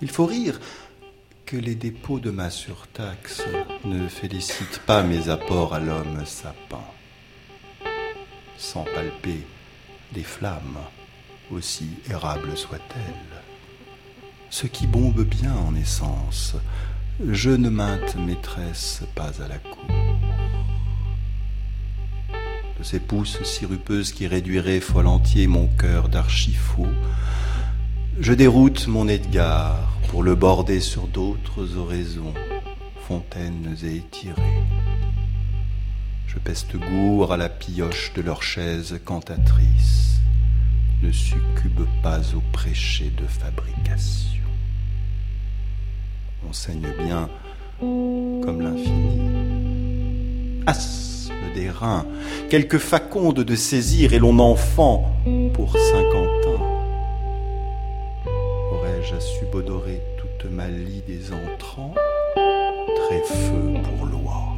Il 0.00 0.10
faut 0.10 0.24
rire 0.24 0.58
que 1.44 1.58
les 1.58 1.74
dépôts 1.74 2.18
de 2.18 2.30
ma 2.30 2.48
surtaxe 2.48 3.42
ne 3.84 4.08
félicitent 4.08 4.80
pas 4.86 5.02
mes 5.02 5.28
apports 5.28 5.74
à 5.74 5.80
l'homme 5.80 6.24
sapin, 6.24 6.84
sans 8.56 8.84
palper 8.84 9.46
les 10.14 10.22
flammes, 10.22 10.78
aussi 11.50 11.90
érables 12.08 12.56
soient-elles. 12.56 13.42
Ce 14.48 14.66
qui 14.66 14.86
bombe 14.86 15.24
bien 15.24 15.54
en 15.54 15.74
essence, 15.74 16.56
je 17.20 17.50
ne 17.50 17.68
mainte 17.68 18.16
maîtresse 18.16 19.02
pas 19.14 19.30
à 19.42 19.48
la 19.48 19.58
cour. 19.58 19.86
De 22.78 22.82
ces 22.82 22.98
pousses 22.98 23.42
sirupeuses 23.44 24.12
qui 24.12 24.26
réduiraient 24.26 24.80
fol 24.80 25.06
entier 25.06 25.46
mon 25.46 25.68
cœur 25.68 26.08
d'archifaux, 26.08 26.88
je 28.20 28.32
déroute 28.32 28.88
mon 28.88 29.06
Edgar 29.06 29.92
pour 30.08 30.22
le 30.22 30.34
border 30.34 30.80
sur 30.80 31.06
d'autres 31.06 31.76
oraisons, 31.76 32.34
fontaines 33.06 33.76
et 33.84 33.96
étirées. 33.96 34.64
Je 36.26 36.38
peste 36.38 36.76
gour 36.76 37.32
à 37.32 37.36
la 37.36 37.48
pioche 37.48 38.12
de 38.14 38.22
leur 38.22 38.42
chaise 38.42 39.00
cantatrice, 39.04 40.18
ne 41.02 41.12
succube 41.12 41.86
pas 42.02 42.34
au 42.34 42.42
prêcher 42.52 43.12
de 43.16 43.26
fabrication 43.26 44.43
enseigne 46.48 46.88
bien 47.06 47.28
comme 47.80 48.60
l'infini. 48.60 49.20
Asthme 50.66 51.52
des 51.54 51.70
reins, 51.70 52.06
quelques 52.48 52.78
facondes 52.78 53.40
de 53.40 53.56
saisir 53.56 54.12
et 54.14 54.18
l'on 54.18 54.38
enfant 54.38 55.12
pour 55.52 55.76
Saint-Quentin. 55.76 56.62
Aurais-je 58.72 59.14
à 59.14 59.20
subodorer 59.20 60.00
toute 60.16 60.50
ma 60.50 60.68
lie 60.68 61.02
des 61.06 61.32
entrants? 61.32 61.94
Très 63.06 63.20
feu 63.20 63.74
pour 63.82 64.06
loi. 64.06 64.54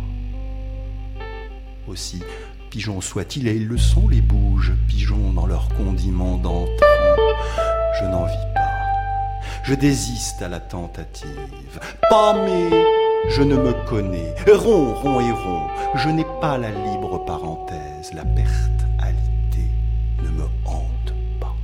Aussi, 1.89 2.23
pigeons 2.71 3.01
soient-ils, 3.01 3.49
et 3.49 3.57
ils 3.57 3.67
le 3.67 3.79
sont 3.79 4.09
les 4.09 4.21
bouges, 4.21 4.73
pigeons 4.87 5.33
dans 5.33 5.47
leurs 5.47 5.69
condiments 5.71 6.37
d'entrant. 6.37 6.67
Je 8.01 8.05
n'en 8.07 8.27
vis 8.27 8.55
pas 8.55 8.66
je 9.67 9.75
désiste 9.75 10.43
à 10.43 10.49
la 10.49 10.61
tentative. 10.61 11.81
Pas 12.09 12.35
mais 12.35 12.71
je 13.29 13.43
ne 13.43 13.57
me 13.57 13.73
connais. 13.89 14.33
Rond, 14.47 14.95
rond 14.95 15.21
et 15.21 15.33
rond, 15.33 15.67
je 15.97 16.09
n'ai 16.09 16.27
pas 16.41 16.57
la 16.57 16.71
libre 16.71 17.25
parenthèse. 17.25 18.13
La 18.15 18.25
perte 18.25 18.87
alité 19.01 19.67
ne 20.23 20.29
me 20.29 20.45
hante 20.65 21.13
pas. 21.41 21.55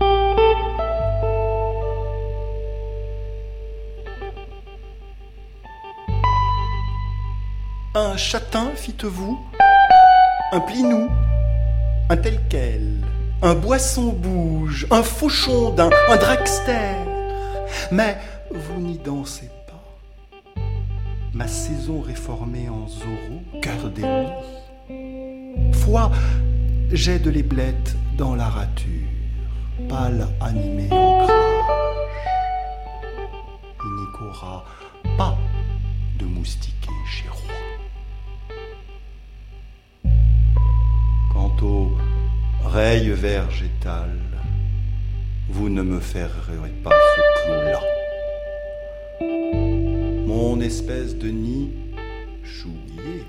Un 7.94 8.16
châtain, 8.16 8.72
fites-vous, 8.74 9.38
un 10.50 10.60
plinou, 10.60 11.08
un 12.10 12.16
tel 12.16 12.40
quel, 12.50 12.96
un 13.42 13.54
boisson 13.54 14.12
bouge, 14.12 14.88
un 14.90 15.04
fauchon 15.04 15.70
d'un, 15.70 15.90
un 16.08 16.16
dragster 16.16 17.11
mais 17.90 18.18
vous 18.50 18.80
n'y 18.80 18.98
dansez 18.98 19.50
pas. 19.66 20.62
Ma 21.32 21.48
saison 21.48 22.00
réformée 22.00 22.68
en 22.68 22.86
Zorro, 22.88 23.42
cœur 23.60 23.90
des 23.90 24.02
Foi, 25.72 26.10
j'ai 26.92 27.18
de 27.18 27.30
l'éblettes 27.30 27.96
dans 28.16 28.34
la 28.34 28.48
rature, 28.48 29.08
pâle 29.88 30.28
animé 30.40 30.88
en 30.90 31.26
crage. 31.26 31.62
Il 33.84 33.92
n'y 34.00 34.12
courra 34.12 34.64
pas 35.16 35.36
de 36.18 36.26
moustiquet 36.26 36.90
chez 37.06 37.28
roi. 37.28 37.54
Quant 41.32 41.56
au 41.62 41.92
rail 42.64 43.10
végétal, 43.10 44.10
vous 45.52 45.68
ne 45.68 45.82
me 45.82 46.00
ferez 46.00 46.72
pas 46.82 46.90
ce 46.90 47.44
clou-là. 47.44 47.80
Mon 50.26 50.58
espèce 50.60 51.14
de 51.14 51.28
nid 51.28 51.70
chouillé 52.42 53.26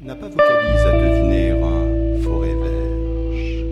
n'a 0.00 0.14
pas 0.14 0.28
vocalise 0.28 0.84
à 0.86 0.92
deviner 0.92 1.50
un 1.50 2.22
forêt 2.22 2.54
verge. 2.54 3.64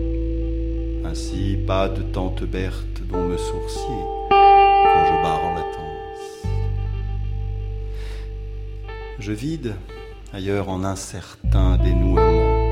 Ainsi, 1.05 1.57
pas 1.65 1.87
de 1.87 2.01
tante 2.01 2.43
Berthe 2.43 3.01
dont 3.09 3.23
me 3.23 3.37
sourcier 3.37 4.01
quand 4.29 5.05
je 5.05 5.23
barre 5.23 5.45
en 5.45 5.53
latence. 5.55 6.43
Je 9.19 9.31
vide 9.31 9.73
ailleurs 10.33 10.67
en 10.67 10.83
incertain 10.83 11.77
dénouement. 11.77 12.65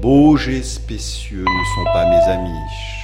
Beaux 0.00 0.38
et 0.38 0.62
spécieux 0.62 1.44
ne 1.44 1.64
sont 1.74 1.84
pas 1.92 2.08
mes 2.08 2.30
amis 2.30 2.95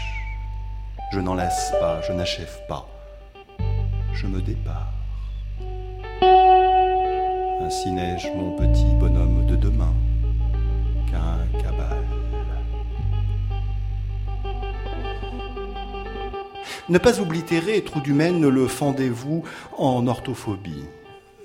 je 1.13 1.21
n'en 1.21 1.35
laisse 1.35 1.73
pas, 1.79 2.01
je 2.01 2.13
n'achève 2.13 2.59
pas. 2.69 2.89
Je 4.15 4.27
me 4.27 4.41
dépare. 4.41 4.93
Ainsi 7.61 7.93
neige 7.93 8.31
mon 8.35 8.57
petit 8.57 8.95
bonhomme 8.99 9.45
de 9.47 9.57
demain 9.57 9.93
qu'un 11.11 11.61
cabal. 11.61 12.03
Ne 16.89 16.99
pas 16.99 17.21
oblitérer, 17.21 17.85
trou 17.85 18.01
d'humaine, 18.01 18.49
le 18.49 18.67
fendez-vous 18.67 19.45
en 19.77 20.07
orthophobie. 20.07 20.87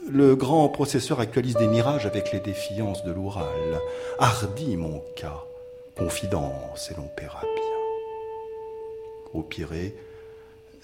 Le 0.09 0.37
grand 0.37 0.69
processeur 0.69 1.19
actualise 1.19 1.55
des 1.55 1.67
mirages 1.67 2.05
avec 2.05 2.31
les 2.31 2.39
défiances 2.39 3.03
de 3.03 3.11
l'oural. 3.11 3.81
Hardi 4.17 4.77
mon 4.77 5.03
cas, 5.17 5.43
confidence 5.97 6.89
et 6.89 6.95
l'on 6.95 7.09
paiera 7.17 7.41
bien 7.41 7.76
au 9.33 9.43
piré, 9.43 9.95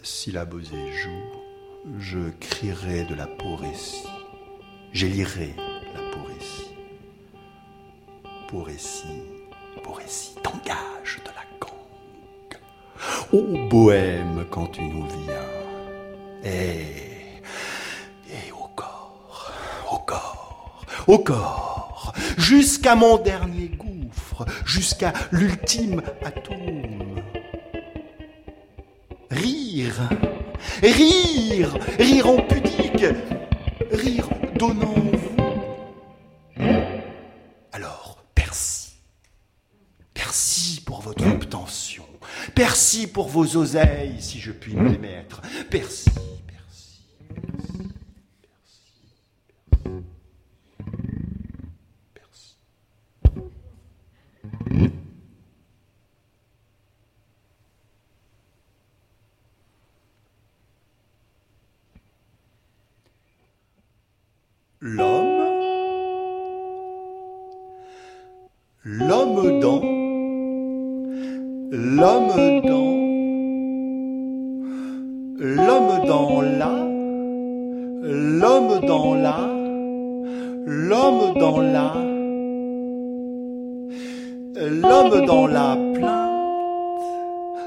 syllabosé 0.02 0.92
joue, 0.92 2.00
je 2.00 2.30
crierai 2.40 3.04
de 3.06 3.16
la 3.16 3.28
porésie, 3.28 4.08
j'élirai 4.92 5.56
la 5.94 6.02
porésie. 6.12 6.70
Porésie, 8.48 9.24
porésie, 9.84 10.36
t'engage 10.44 11.20
de 11.26 11.30
la 11.30 11.46
gangue. 11.60 12.60
Ô 13.32 13.68
bohème, 13.70 14.46
quand 14.52 14.68
tu 14.68 14.84
nous 14.84 15.08
viens, 15.08 16.44
et, 16.44 17.42
et 18.30 18.52
au 18.52 18.68
corps, 18.76 19.52
au 19.92 19.98
corps, 19.98 20.86
au 21.08 21.20
corps, 21.20 22.14
jusqu'à 22.38 22.96
mon 22.96 23.18
dernier 23.18 23.70
gouffre, 23.70 24.46
jusqu'à 24.66 25.14
l'ultime 25.32 26.02
atome 26.24 26.93
rire, 29.74 30.10
rire, 30.82 31.78
rire 31.98 32.30
en 32.30 32.38
pudique, 32.42 33.06
rire 33.92 34.30
donnant 34.56 34.94
vous. 34.94 35.36
Alors, 37.72 38.24
merci. 38.38 38.92
Merci 40.16 40.82
pour 40.86 41.02
votre 41.02 41.26
obtention. 41.28 42.04
Merci 42.58 43.08
pour 43.08 43.30
vos 43.30 43.58
oseilles, 43.58 44.18
si 44.20 44.40
je 44.40 44.52
puis 44.52 44.76
me 44.76 44.90
les 44.90 44.98
mettre. 44.98 45.42
Merci, 45.72 46.10
L'homme, 64.86 65.40
l'homme 68.84 69.60
dans, 69.62 69.82
l'homme 71.72 72.62
dans, 72.66 72.98
l'homme 75.40 76.06
dans 76.06 76.42
la, 76.42 76.68
l'homme 78.04 78.82
dans 78.86 79.14
la, 79.14 79.38
l'homme 80.66 81.34
dans 81.40 81.62
la, 81.62 81.94
l'homme 84.68 85.26
dans 85.26 85.48
la 85.48 85.78
plainte, 85.94 87.04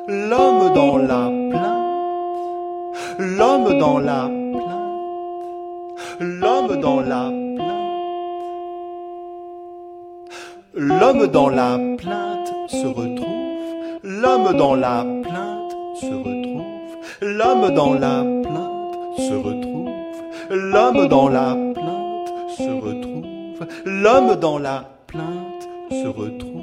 l'homme 0.07 0.75
dans 0.75 0.99
la 0.99 1.31
plainte, 1.51 3.19
l'homme 3.19 3.79
dans 3.79 3.99
la 4.01 4.36
dans 6.81 7.01
la 7.01 7.31
plainte. 7.57 7.87
L'homme 10.74 11.27
dans 11.27 11.49
la 11.49 11.79
plainte 11.97 12.53
se 12.68 12.87
retrouve, 12.87 14.01
l'homme 14.03 14.57
dans 14.57 14.74
la 14.74 15.05
plainte 15.22 15.77
se 16.01 16.07
retrouve, 16.07 16.97
l'homme 17.22 17.74
dans 17.74 17.95
la 17.95 18.24
plainte 18.43 19.18
se 19.18 19.35
retrouve, 19.35 19.91
l'homme 20.51 21.07
dans 21.07 21.29
la 21.29 21.57
plainte 21.74 22.33
se 22.57 22.70
retrouve, 22.70 23.66
l'homme 23.85 24.37
dans 24.37 24.59
la 24.59 24.85
plainte 25.07 25.68
se 25.91 26.07
retrouve. 26.07 26.62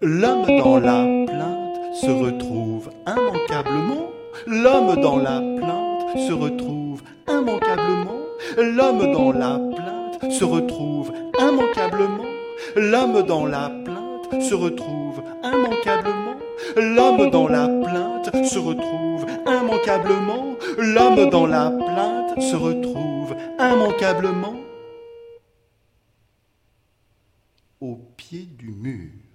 L'homme 0.00 0.46
dans 0.46 0.78
la 0.78 1.04
plainte 1.26 1.94
se 1.94 2.10
retrouve 2.10 2.88
immanquablement, 3.04 4.10
l'homme 4.46 5.00
dans 5.00 5.16
la 5.16 5.40
plainte 5.40 5.77
se 6.26 6.32
retrouve 6.32 7.02
immanquablement, 7.28 8.20
l'homme 8.56 9.12
dans 9.12 9.32
la 9.32 9.58
plainte 9.58 10.32
se 10.32 10.44
retrouve 10.44 11.12
immanquablement, 11.38 12.24
l'homme 12.76 13.22
dans 13.22 13.46
la 13.46 13.70
plainte 13.84 14.42
se 14.42 14.54
retrouve 14.54 15.22
immanquablement, 15.42 16.36
l'homme 16.76 17.30
dans 17.30 17.48
la 17.48 17.68
plainte 17.68 18.44
se 18.44 18.58
retrouve 18.58 19.26
immanquablement, 19.46 20.56
l'homme 20.78 21.30
dans 21.30 21.46
la 21.46 21.70
plainte 21.70 22.42
se 22.42 22.56
retrouve 22.56 23.34
immanquablement. 23.58 24.54
Au 27.80 27.96
pied 28.16 28.48
du 28.58 28.70
mur. 28.70 29.27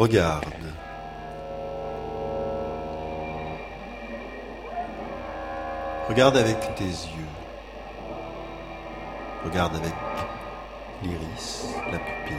Regarde. 0.00 0.46
Regarde 6.08 6.38
avec 6.38 6.74
tes 6.74 6.84
yeux. 6.84 7.34
Regarde 9.44 9.76
avec 9.76 9.92
l'iris, 11.02 11.66
la 11.92 11.98
pupille, 11.98 12.34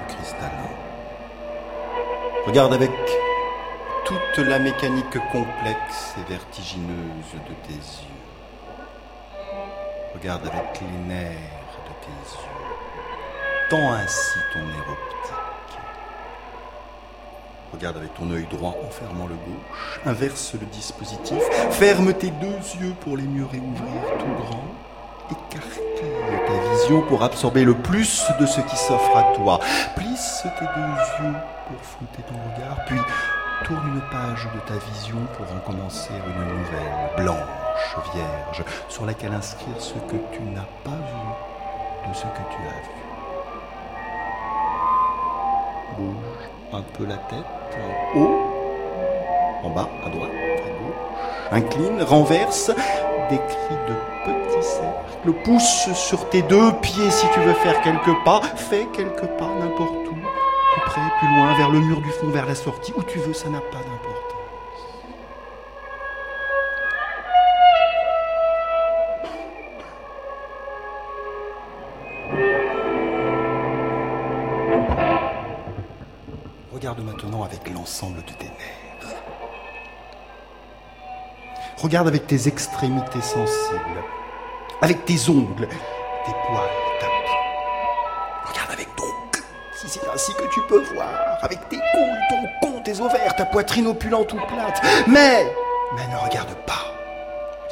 le 0.00 0.14
cristallin. 0.14 0.70
Regarde 2.46 2.72
avec 2.72 2.92
toute 4.06 4.38
la 4.38 4.58
mécanique 4.58 5.18
complexe 5.30 6.14
et 6.16 6.32
vertigineuse 6.32 7.34
de 7.46 7.54
tes 7.66 7.74
yeux. 7.74 8.22
Regarde 10.14 10.46
avec 10.46 10.80
les 10.80 11.14
nerfs 11.14 11.78
de 11.84 12.06
tes 12.06 12.36
yeux. 12.38 13.68
Tends 13.68 13.92
ainsi 13.92 14.38
ton 14.54 14.60
nez 14.60 14.82
Regarde 17.78 17.98
avec 17.98 18.12
ton 18.14 18.28
œil 18.32 18.44
droit 18.50 18.74
en 18.84 18.90
fermant 18.90 19.28
le 19.28 19.36
gauche. 19.36 20.00
Inverse 20.04 20.54
le 20.54 20.66
dispositif. 20.66 21.40
Ferme 21.70 22.12
tes 22.12 22.30
deux 22.30 22.58
yeux 22.80 22.92
pour 23.02 23.16
les 23.16 23.22
mieux 23.22 23.44
réouvrir 23.44 24.02
tout 24.18 24.42
grand. 24.42 24.64
Écarquille 25.30 25.78
ta 26.48 26.72
vision 26.74 27.02
pour 27.02 27.22
absorber 27.22 27.62
le 27.62 27.74
plus 27.74 28.26
de 28.40 28.46
ce 28.46 28.60
qui 28.62 28.76
s'offre 28.76 29.16
à 29.16 29.32
toi. 29.36 29.60
Plisse 29.94 30.42
tes 30.58 30.64
deux 30.64 31.24
yeux 31.24 31.34
pour 31.68 31.80
flouter 31.80 32.22
ton 32.26 32.34
regard. 32.52 32.84
Puis 32.86 32.98
tourne 33.64 33.86
une 33.94 34.02
page 34.10 34.48
de 34.52 34.60
ta 34.66 34.74
vision 34.92 35.18
pour 35.36 35.46
en 35.46 35.60
commencer 35.60 36.10
une 36.14 36.48
nouvelle, 36.48 37.10
blanche, 37.16 37.96
vierge, 38.12 38.64
sur 38.88 39.06
laquelle 39.06 39.34
inscrire 39.34 39.80
ce 39.80 39.94
que 39.94 40.16
tu 40.32 40.42
n'as 40.52 40.66
pas 40.82 40.90
vu 40.90 42.10
de 42.10 42.12
ce 42.16 42.22
que 42.22 42.42
tu 42.50 42.56
as 42.56 42.82
vu. 42.82 43.07
Un 46.72 46.82
peu 46.96 47.04
la 47.06 47.16
tête 47.16 47.44
haut, 48.14 48.36
en 49.62 49.70
bas, 49.70 49.88
à 50.04 50.10
droite, 50.10 50.30
à 50.30 50.70
gauche. 50.70 50.96
Incline, 51.50 52.02
renverse, 52.02 52.70
des 53.30 53.36
cris 53.36 53.76
de 53.88 53.94
petits 54.24 54.62
cercles. 54.62 55.32
Pousse 55.44 55.92
sur 55.94 56.28
tes 56.30 56.42
deux 56.42 56.72
pieds 56.80 57.10
si 57.10 57.26
tu 57.32 57.40
veux 57.40 57.54
faire 57.54 57.80
quelques 57.82 58.24
pas. 58.24 58.40
Fais 58.56 58.86
quelques 58.92 59.26
pas 59.38 59.50
n'importe 59.58 60.06
où. 60.10 60.14
Plus 60.14 60.80
près, 60.86 61.00
plus 61.18 61.28
loin, 61.28 61.54
vers 61.56 61.70
le 61.70 61.80
mur 61.80 62.00
du 62.00 62.10
fond, 62.10 62.28
vers 62.28 62.46
la 62.46 62.54
sortie. 62.54 62.92
Où 62.96 63.02
tu 63.02 63.18
veux, 63.18 63.34
ça 63.34 63.48
n'a 63.48 63.60
pas 63.60 63.78
d'importance. 63.78 64.17
De 78.06 78.20
tes. 78.20 78.50
Regarde 81.78 82.06
avec 82.06 82.26
tes 82.26 82.46
extrémités 82.46 83.20
sensibles, 83.20 84.04
avec 84.80 85.04
tes 85.04 85.28
ongles, 85.28 85.66
tes 85.68 86.32
poils, 86.46 86.70
ta 87.00 87.06
peau. 87.06 88.50
Regarde 88.50 88.70
avec 88.72 88.94
ton 88.94 89.04
cul, 89.32 89.42
si 89.74 89.88
c'est 89.88 90.08
ainsi 90.08 90.32
que 90.34 90.46
tu 90.52 90.60
peux 90.68 90.82
voir, 90.94 91.38
avec 91.42 91.68
tes 91.68 91.76
couilles, 91.76 92.26
ton 92.30 92.44
pont, 92.60 92.80
tes 92.82 93.00
ovaires, 93.00 93.34
ta 93.36 93.46
poitrine 93.46 93.88
opulente 93.88 94.32
ou 94.32 94.36
plate. 94.36 94.80
Mais, 95.08 95.44
mais 95.96 96.06
ne 96.06 96.16
regarde 96.16 96.54
pas 96.66 96.94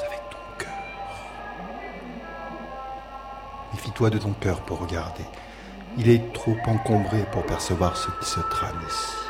avec 0.07 0.21
ton 0.31 0.39
cœur. 0.59 0.69
Méfie-toi 3.75 4.11
de 4.11 4.19
ton 4.19 4.33
cœur 4.41 4.61
pour 4.63 4.81
regarder. 4.81 5.25
Il 5.99 6.11
est 6.11 6.33
trop 6.33 6.57
encombré 6.67 7.25
pour 7.31 7.45
percevoir 7.45 7.97
ce 7.97 8.09
qui 8.21 8.29
se 8.29 8.41
trame 8.41 8.81
ici. 8.89 9.26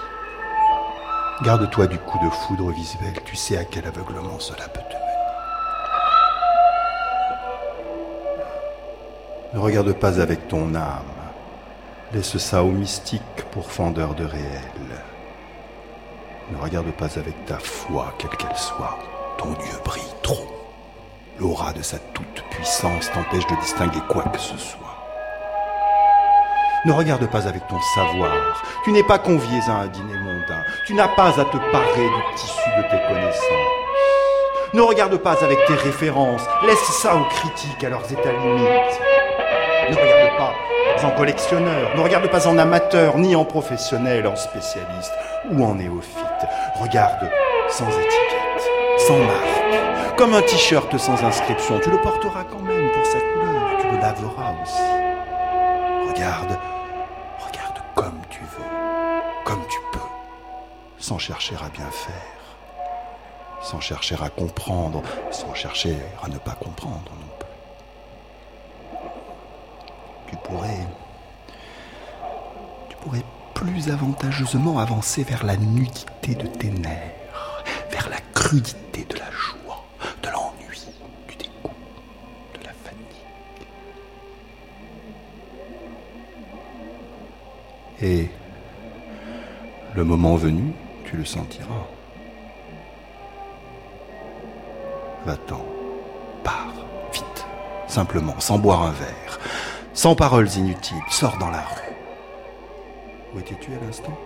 Garde-toi 1.43 1.87
du 1.87 1.99
coup 1.99 2.19
de 2.25 2.31
foudre 2.31 2.71
visuel, 2.71 3.13
tu 3.27 3.37
sais 3.37 3.59
à 3.59 3.65
quel 3.65 3.87
aveuglement 3.87 4.39
cela 4.39 4.67
peut 4.69 4.81
te 4.81 4.95
mener. 4.95 5.03
Ne 9.53 9.59
regarde 9.59 9.93
pas 9.93 10.19
avec 10.19 10.49
ton 10.49 10.75
âme, 10.75 11.05
laisse 12.15 12.39
ça 12.39 12.65
au 12.65 12.71
mystique 12.71 13.43
pour 13.51 13.71
fendeur 13.71 14.15
de 14.15 14.25
réel. 14.25 14.63
Ne 16.53 16.57
regarde 16.57 16.91
pas 16.93 17.19
avec 17.19 17.45
ta 17.45 17.59
foi, 17.59 18.15
quelle 18.19 18.31
qu'elle 18.31 18.57
soit. 18.57 18.99
Ton 19.37 19.53
Dieu 19.53 19.79
brille 19.85 20.03
trop. 20.23 20.47
L'aura 21.39 21.75
de 21.75 21.83
sa 21.83 21.99
toute-puissance 21.99 23.11
t'empêche 23.13 23.47
de 23.47 23.61
distinguer 23.61 24.01
quoi 24.09 24.23
que 24.23 24.39
ce 24.39 24.57
soit. 24.57 24.86
Ne 26.87 26.93
regarde 26.93 27.27
pas 27.27 27.49
avec 27.49 27.67
ton 27.67 27.81
savoir. 27.97 28.63
Tu 28.85 28.93
n'es 28.93 29.03
pas 29.03 29.19
convié 29.19 29.59
à 29.67 29.73
un 29.73 29.87
dîner 29.89 30.17
mondain. 30.19 30.63
Tu 30.87 30.95
n'as 30.95 31.09
pas 31.09 31.31
à 31.31 31.45
te 31.45 31.57
parer 31.73 31.97
du 31.97 32.35
tissu 32.37 32.71
de 32.77 32.83
tes 32.83 33.03
connaissances. 33.09 33.43
Ne 34.73 34.83
regarde 34.83 35.17
pas 35.17 35.35
avec 35.43 35.59
tes 35.67 35.75
références. 35.75 36.43
Laisse 36.65 36.79
ça 36.79 37.17
aux 37.17 37.25
critiques 37.25 37.83
à 37.83 37.89
leurs 37.89 38.13
états 38.13 38.31
limites. 38.31 39.01
Ne 39.91 39.97
regarde 39.97 40.37
pas 40.39 40.55
en 41.05 41.11
collectionneur. 41.11 41.97
Ne 41.97 42.03
regarde 42.03 42.31
pas 42.31 42.47
en 42.47 42.57
amateur, 42.57 43.19
ni 43.19 43.35
en 43.35 43.45
professionnel, 43.45 44.25
en 44.29 44.37
spécialiste 44.37 45.13
ou 45.51 45.65
en 45.65 45.75
néophyte. 45.75 46.47
Regarde 46.81 47.29
sans 47.69 47.89
étiquette, 47.89 48.63
sans 49.09 49.19
marque. 49.19 50.17
Comme 50.17 50.35
un 50.35 50.43
t-shirt 50.43 50.97
sans 50.99 51.21
inscription. 51.25 51.81
Tu 51.83 51.91
le 51.91 51.99
porteras 52.01 52.45
quand 52.45 52.63
même 52.63 52.76
sans 61.07 61.19
chercher 61.19 61.55
à 61.65 61.69
bien 61.69 61.89
faire, 61.93 62.57
sans 63.63 63.79
chercher 63.79 64.17
à 64.21 64.29
comprendre, 64.29 65.05
sans 65.31 65.55
chercher 65.55 65.97
à 66.21 66.29
ne 66.29 66.37
pas 66.37 66.57
comprendre 66.57 67.13
non 67.21 67.29
plus. 67.39 67.47
Tu 70.27 70.37
pourrais, 70.43 70.85
tu 72.89 72.97
pourrais 72.97 73.25
plus 73.55 73.89
avantageusement 73.89 74.81
avancer 74.81 75.23
vers 75.23 75.47
la 75.47 75.57
nudité 75.57 76.35
de 76.35 76.49
tes 76.49 76.71
nerfs, 76.71 77.63
vers 77.93 78.09
la 78.09 78.19
crudité 78.35 79.05
de 79.05 79.15
la 79.15 79.31
joie, 79.31 79.85
de 80.25 80.29
l'ennui, 80.29 80.89
du 81.29 81.37
dégoût, 81.37 81.71
de 82.59 82.65
la 82.65 82.73
fatigue. 82.73 83.69
Et 88.03 88.29
le 89.95 90.03
moment 90.03 90.35
venu, 90.35 90.73
tu 91.07 91.17
le 91.17 91.25
sentiras. 91.25 91.87
Va-t'en, 95.25 95.65
pars, 96.45 96.75
vite, 97.13 97.47
simplement, 97.87 98.39
sans 98.39 98.59
boire 98.59 98.83
un 98.83 98.91
verre, 98.91 99.41
sans 99.95 100.15
paroles 100.15 100.51
inutiles, 100.57 100.97
sors 101.11 101.39
dans 101.39 101.51
la 101.51 101.63
rue. 101.63 101.97
Où 103.35 103.39
étais-tu 103.39 103.73
à 103.73 103.87
l'instant? 103.87 104.19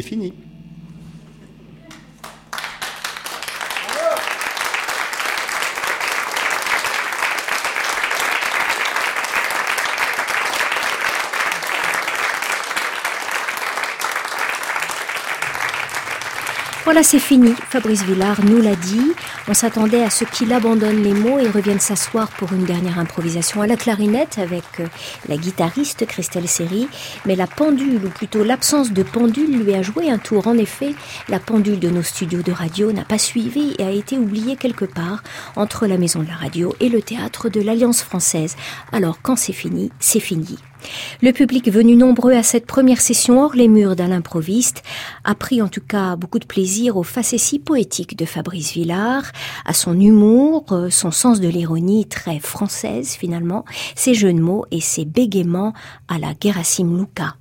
C'est 0.00 0.08
fini. 0.08 0.32
Voilà, 16.84 17.02
c'est 17.02 17.18
fini. 17.18 17.52
Fabrice 17.68 18.02
Villard 18.04 18.42
nous 18.42 18.60
l'a 18.60 18.74
dit. 18.74 19.12
On 19.48 19.54
s'attendait 19.54 20.02
à 20.02 20.08
ce 20.08 20.24
qu'il 20.24 20.50
abandonne 20.52 21.02
les 21.02 21.12
mots 21.12 21.38
et 21.38 21.48
revienne 21.48 21.78
s'asseoir 21.78 22.28
pour 22.30 22.52
une 22.54 22.64
dernière 22.64 22.98
improvisation 22.98 23.60
à 23.60 23.66
la 23.66 23.76
clarinette 23.76 24.38
avec 24.38 24.64
euh, 24.80 24.86
la 25.28 25.36
guitariste 25.36 26.06
Christelle 26.06 26.48
Seri. 26.48 26.88
Mais 27.26 27.36
la 27.36 27.46
pendule, 27.46 28.06
ou 28.06 28.08
plutôt 28.08 28.42
l'absence 28.42 28.92
de 28.92 29.02
pendule, 29.02 29.62
lui 29.62 29.74
a 29.74 29.82
joué 29.82 30.10
un 30.10 30.18
tour. 30.18 30.46
En 30.46 30.56
effet, 30.56 30.94
la 31.28 31.38
pendule 31.38 31.78
de 31.78 31.90
nos 31.90 32.02
studios 32.02 32.42
de 32.42 32.52
radio 32.52 32.92
n'a 32.92 33.04
pas 33.04 33.18
suivi 33.18 33.74
et 33.78 33.84
a 33.84 33.90
été 33.90 34.16
oubliée 34.16 34.56
quelque 34.56 34.86
part 34.86 35.22
entre 35.56 35.86
la 35.86 35.98
maison 35.98 36.22
de 36.22 36.28
la 36.28 36.36
radio 36.36 36.74
et 36.80 36.88
le 36.88 37.02
théâtre 37.02 37.50
de 37.50 37.60
l'Alliance 37.60 38.02
française. 38.02 38.56
Alors, 38.90 39.18
quand 39.22 39.36
c'est 39.36 39.52
fini, 39.52 39.92
c'est 40.00 40.18
fini. 40.18 40.58
Le 41.22 41.32
public 41.32 41.70
venu 41.70 41.96
nombreux 41.96 42.32
à 42.32 42.42
cette 42.42 42.66
première 42.66 43.00
session 43.00 43.42
hors 43.42 43.54
les 43.54 43.68
murs 43.68 43.96
d'un 43.96 44.10
improviste 44.10 44.82
a 45.24 45.34
pris 45.34 45.62
en 45.62 45.68
tout 45.68 45.80
cas 45.80 46.16
beaucoup 46.16 46.38
de 46.38 46.46
plaisir 46.46 46.96
aux 46.96 47.02
facéties 47.02 47.58
poétiques 47.58 48.16
de 48.16 48.24
Fabrice 48.24 48.72
Villard, 48.72 49.24
à 49.64 49.74
son 49.74 49.98
humour, 49.98 50.64
euh, 50.72 50.90
son 50.90 51.10
sens 51.10 51.40
de 51.40 51.48
l'ironie 51.48 52.06
très 52.06 52.38
française 52.38 53.10
finalement, 53.10 53.64
ses 53.94 54.14
jeux 54.14 54.32
de 54.32 54.40
mots 54.40 54.64
et 54.70 54.80
ses 54.80 55.04
bégaiements 55.04 55.72
à 56.08 56.18
la 56.18 56.32
Gerasim 56.40 56.96
Luca. 56.98 57.36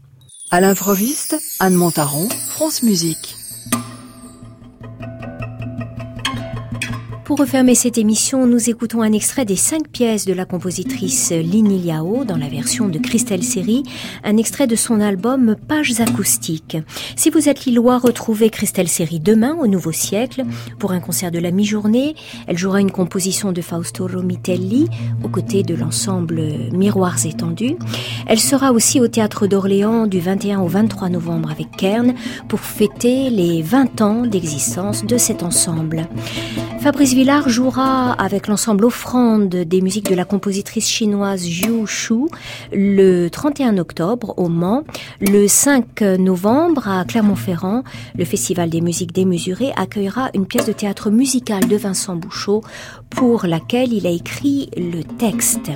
À 0.51 0.61
l'improviste, 0.61 1.35
Anne 1.59 1.75
Montaron, 1.75 2.27
France 2.29 2.83
Musique. 2.83 3.38
Pour 7.30 7.38
refermer 7.38 7.75
cette 7.75 7.99
émission, 7.99 8.47
nous 8.47 8.71
écoutons 8.71 9.03
un 9.03 9.13
extrait 9.13 9.45
des 9.45 9.55
cinq 9.55 9.88
pièces 9.89 10.25
de 10.25 10.34
la 10.34 10.45
compositrice 10.45 11.30
Lini 11.30 11.77
Liao 11.77 12.23
dans 12.25 12.38
la 12.38 12.47
version 12.47 12.88
de 12.88 12.97
Christelle 12.97 13.43
Seri, 13.43 13.84
un 14.23 14.36
extrait 14.36 14.65
de 14.65 14.75
son 14.75 14.99
album 14.99 15.55
Pages 15.67 16.01
acoustiques. 16.01 16.77
Si 17.15 17.30
vous 17.30 17.47
êtes 17.47 17.65
lillois, 17.65 17.99
retrouvez 17.99 18.49
Christelle 18.49 18.88
Seri 18.88 19.19
demain 19.19 19.55
au 19.61 19.67
Nouveau 19.67 19.91
Siècle 19.91 20.43
pour 20.80 20.91
un 20.91 20.99
concert 20.99 21.30
de 21.30 21.38
la 21.38 21.51
mi-journée. 21.51 22.15
Elle 22.47 22.57
jouera 22.57 22.82
une 22.82 22.89
composition 22.89 23.51
de 23.51 23.61
Fausto 23.61 24.07
Romitelli 24.07 24.88
aux 25.23 25.30
côtés 25.30 25.61
de 25.61 25.75
l'ensemble 25.75 26.41
Miroirs 26.73 27.27
étendus. 27.27 27.75
Elle 28.25 28.39
sera 28.39 28.71
aussi 28.71 28.99
au 28.99 29.07
Théâtre 29.07 29.45
d'Orléans 29.45 30.07
du 30.07 30.19
21 30.19 30.61
au 30.61 30.67
23 30.67 31.09
novembre 31.09 31.51
avec 31.51 31.69
Kern 31.77 32.15
pour 32.47 32.61
fêter 32.61 33.30
les 33.30 33.61
20 33.61 34.01
ans 34.01 34.25
d'existence 34.25 35.05
de 35.05 35.19
cet 35.19 35.43
ensemble. 35.43 36.07
Villard 37.20 37.49
jouera 37.49 38.13
avec 38.13 38.47
l'ensemble 38.47 38.86
Offrande 38.86 39.49
des 39.49 39.82
musiques 39.82 40.09
de 40.09 40.15
la 40.15 40.24
compositrice 40.24 40.88
chinoise 40.88 41.41
Zhu 41.41 41.86
Shu 41.86 42.30
le 42.72 43.28
31 43.28 43.78
octobre 43.78 44.34
au 44.38 44.47
Mans. 44.47 44.86
Le 45.20 45.45
5 45.45 45.99
novembre 46.17 46.88
à 46.88 47.03
Clermont-Ferrand, 47.03 47.84
le 48.17 48.24
Festival 48.24 48.70
des 48.70 48.80
musiques 48.80 49.11
démesurées 49.11 49.74
accueillera 49.76 50.30
une 50.34 50.45
pièce 50.45 50.67
de 50.67 50.72
théâtre 50.72 51.09
musical 51.09 51.67
de 51.67 51.76
Vincent 51.76 52.15
Bouchot 52.15 52.61
pour 53.09 53.45
laquelle 53.45 53.91
il 53.91 54.07
a 54.07 54.11
écrit 54.11 54.70
le 54.78 55.03
texte. 55.03 55.72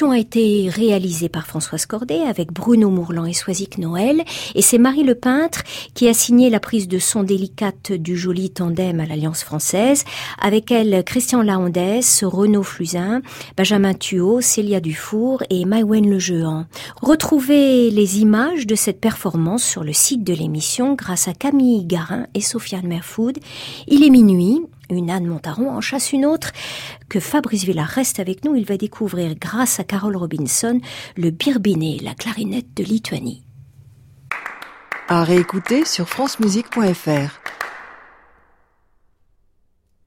A 0.00 0.16
été 0.16 0.70
réalisée 0.70 1.28
par 1.28 1.44
Françoise 1.44 1.84
Cordet 1.84 2.20
avec 2.20 2.52
Bruno 2.52 2.88
Mourlan 2.88 3.26
et 3.26 3.32
Soisic 3.32 3.78
Noël. 3.78 4.22
Et 4.54 4.62
c'est 4.62 4.78
Marie 4.78 5.02
Le 5.02 5.16
Peintre 5.16 5.64
qui 5.92 6.08
a 6.08 6.14
signé 6.14 6.50
la 6.50 6.60
prise 6.60 6.86
de 6.86 7.00
son 7.00 7.24
délicate 7.24 7.90
du 7.92 8.16
joli 8.16 8.48
tandem 8.50 9.00
à 9.00 9.06
l'Alliance 9.06 9.42
française. 9.42 10.04
Avec 10.40 10.70
elle 10.70 11.02
Christian 11.04 11.42
Laondès, 11.42 12.22
Renaud 12.22 12.62
Flusin, 12.62 13.22
Benjamin 13.56 13.92
Thuot, 13.92 14.40
Célia 14.40 14.78
Dufour 14.78 15.42
et 15.50 15.64
Maïwen 15.64 16.08
Le 16.08 16.18
Retrouvez 17.02 17.90
les 17.90 18.20
images 18.20 18.68
de 18.68 18.76
cette 18.76 19.00
performance 19.00 19.64
sur 19.64 19.82
le 19.82 19.92
site 19.92 20.22
de 20.22 20.32
l'émission 20.32 20.94
grâce 20.94 21.26
à 21.26 21.32
Camille 21.32 21.84
Garin 21.84 22.26
et 22.34 22.40
Sofiane 22.40 22.86
Merfoud. 22.86 23.36
Il 23.88 24.04
est 24.04 24.10
minuit 24.10 24.60
une 24.90 25.10
Anne 25.10 25.26
Montaron 25.26 25.70
en 25.70 25.80
chasse 25.80 26.12
une 26.12 26.26
autre. 26.26 26.52
Que 27.08 27.20
Fabrice 27.20 27.64
Villard 27.64 27.88
reste 27.88 28.20
avec 28.20 28.44
nous, 28.44 28.54
il 28.54 28.64
va 28.64 28.76
découvrir, 28.76 29.34
grâce 29.36 29.80
à 29.80 29.84
Carole 29.84 30.16
Robinson, 30.16 30.80
le 31.16 31.30
birbiné, 31.30 31.98
la 32.02 32.14
clarinette 32.14 32.74
de 32.74 32.84
Lituanie. 32.84 33.44
À 35.08 35.24
réécouter 35.24 35.84
sur 35.84 36.08
francemusique.fr. 36.08 37.57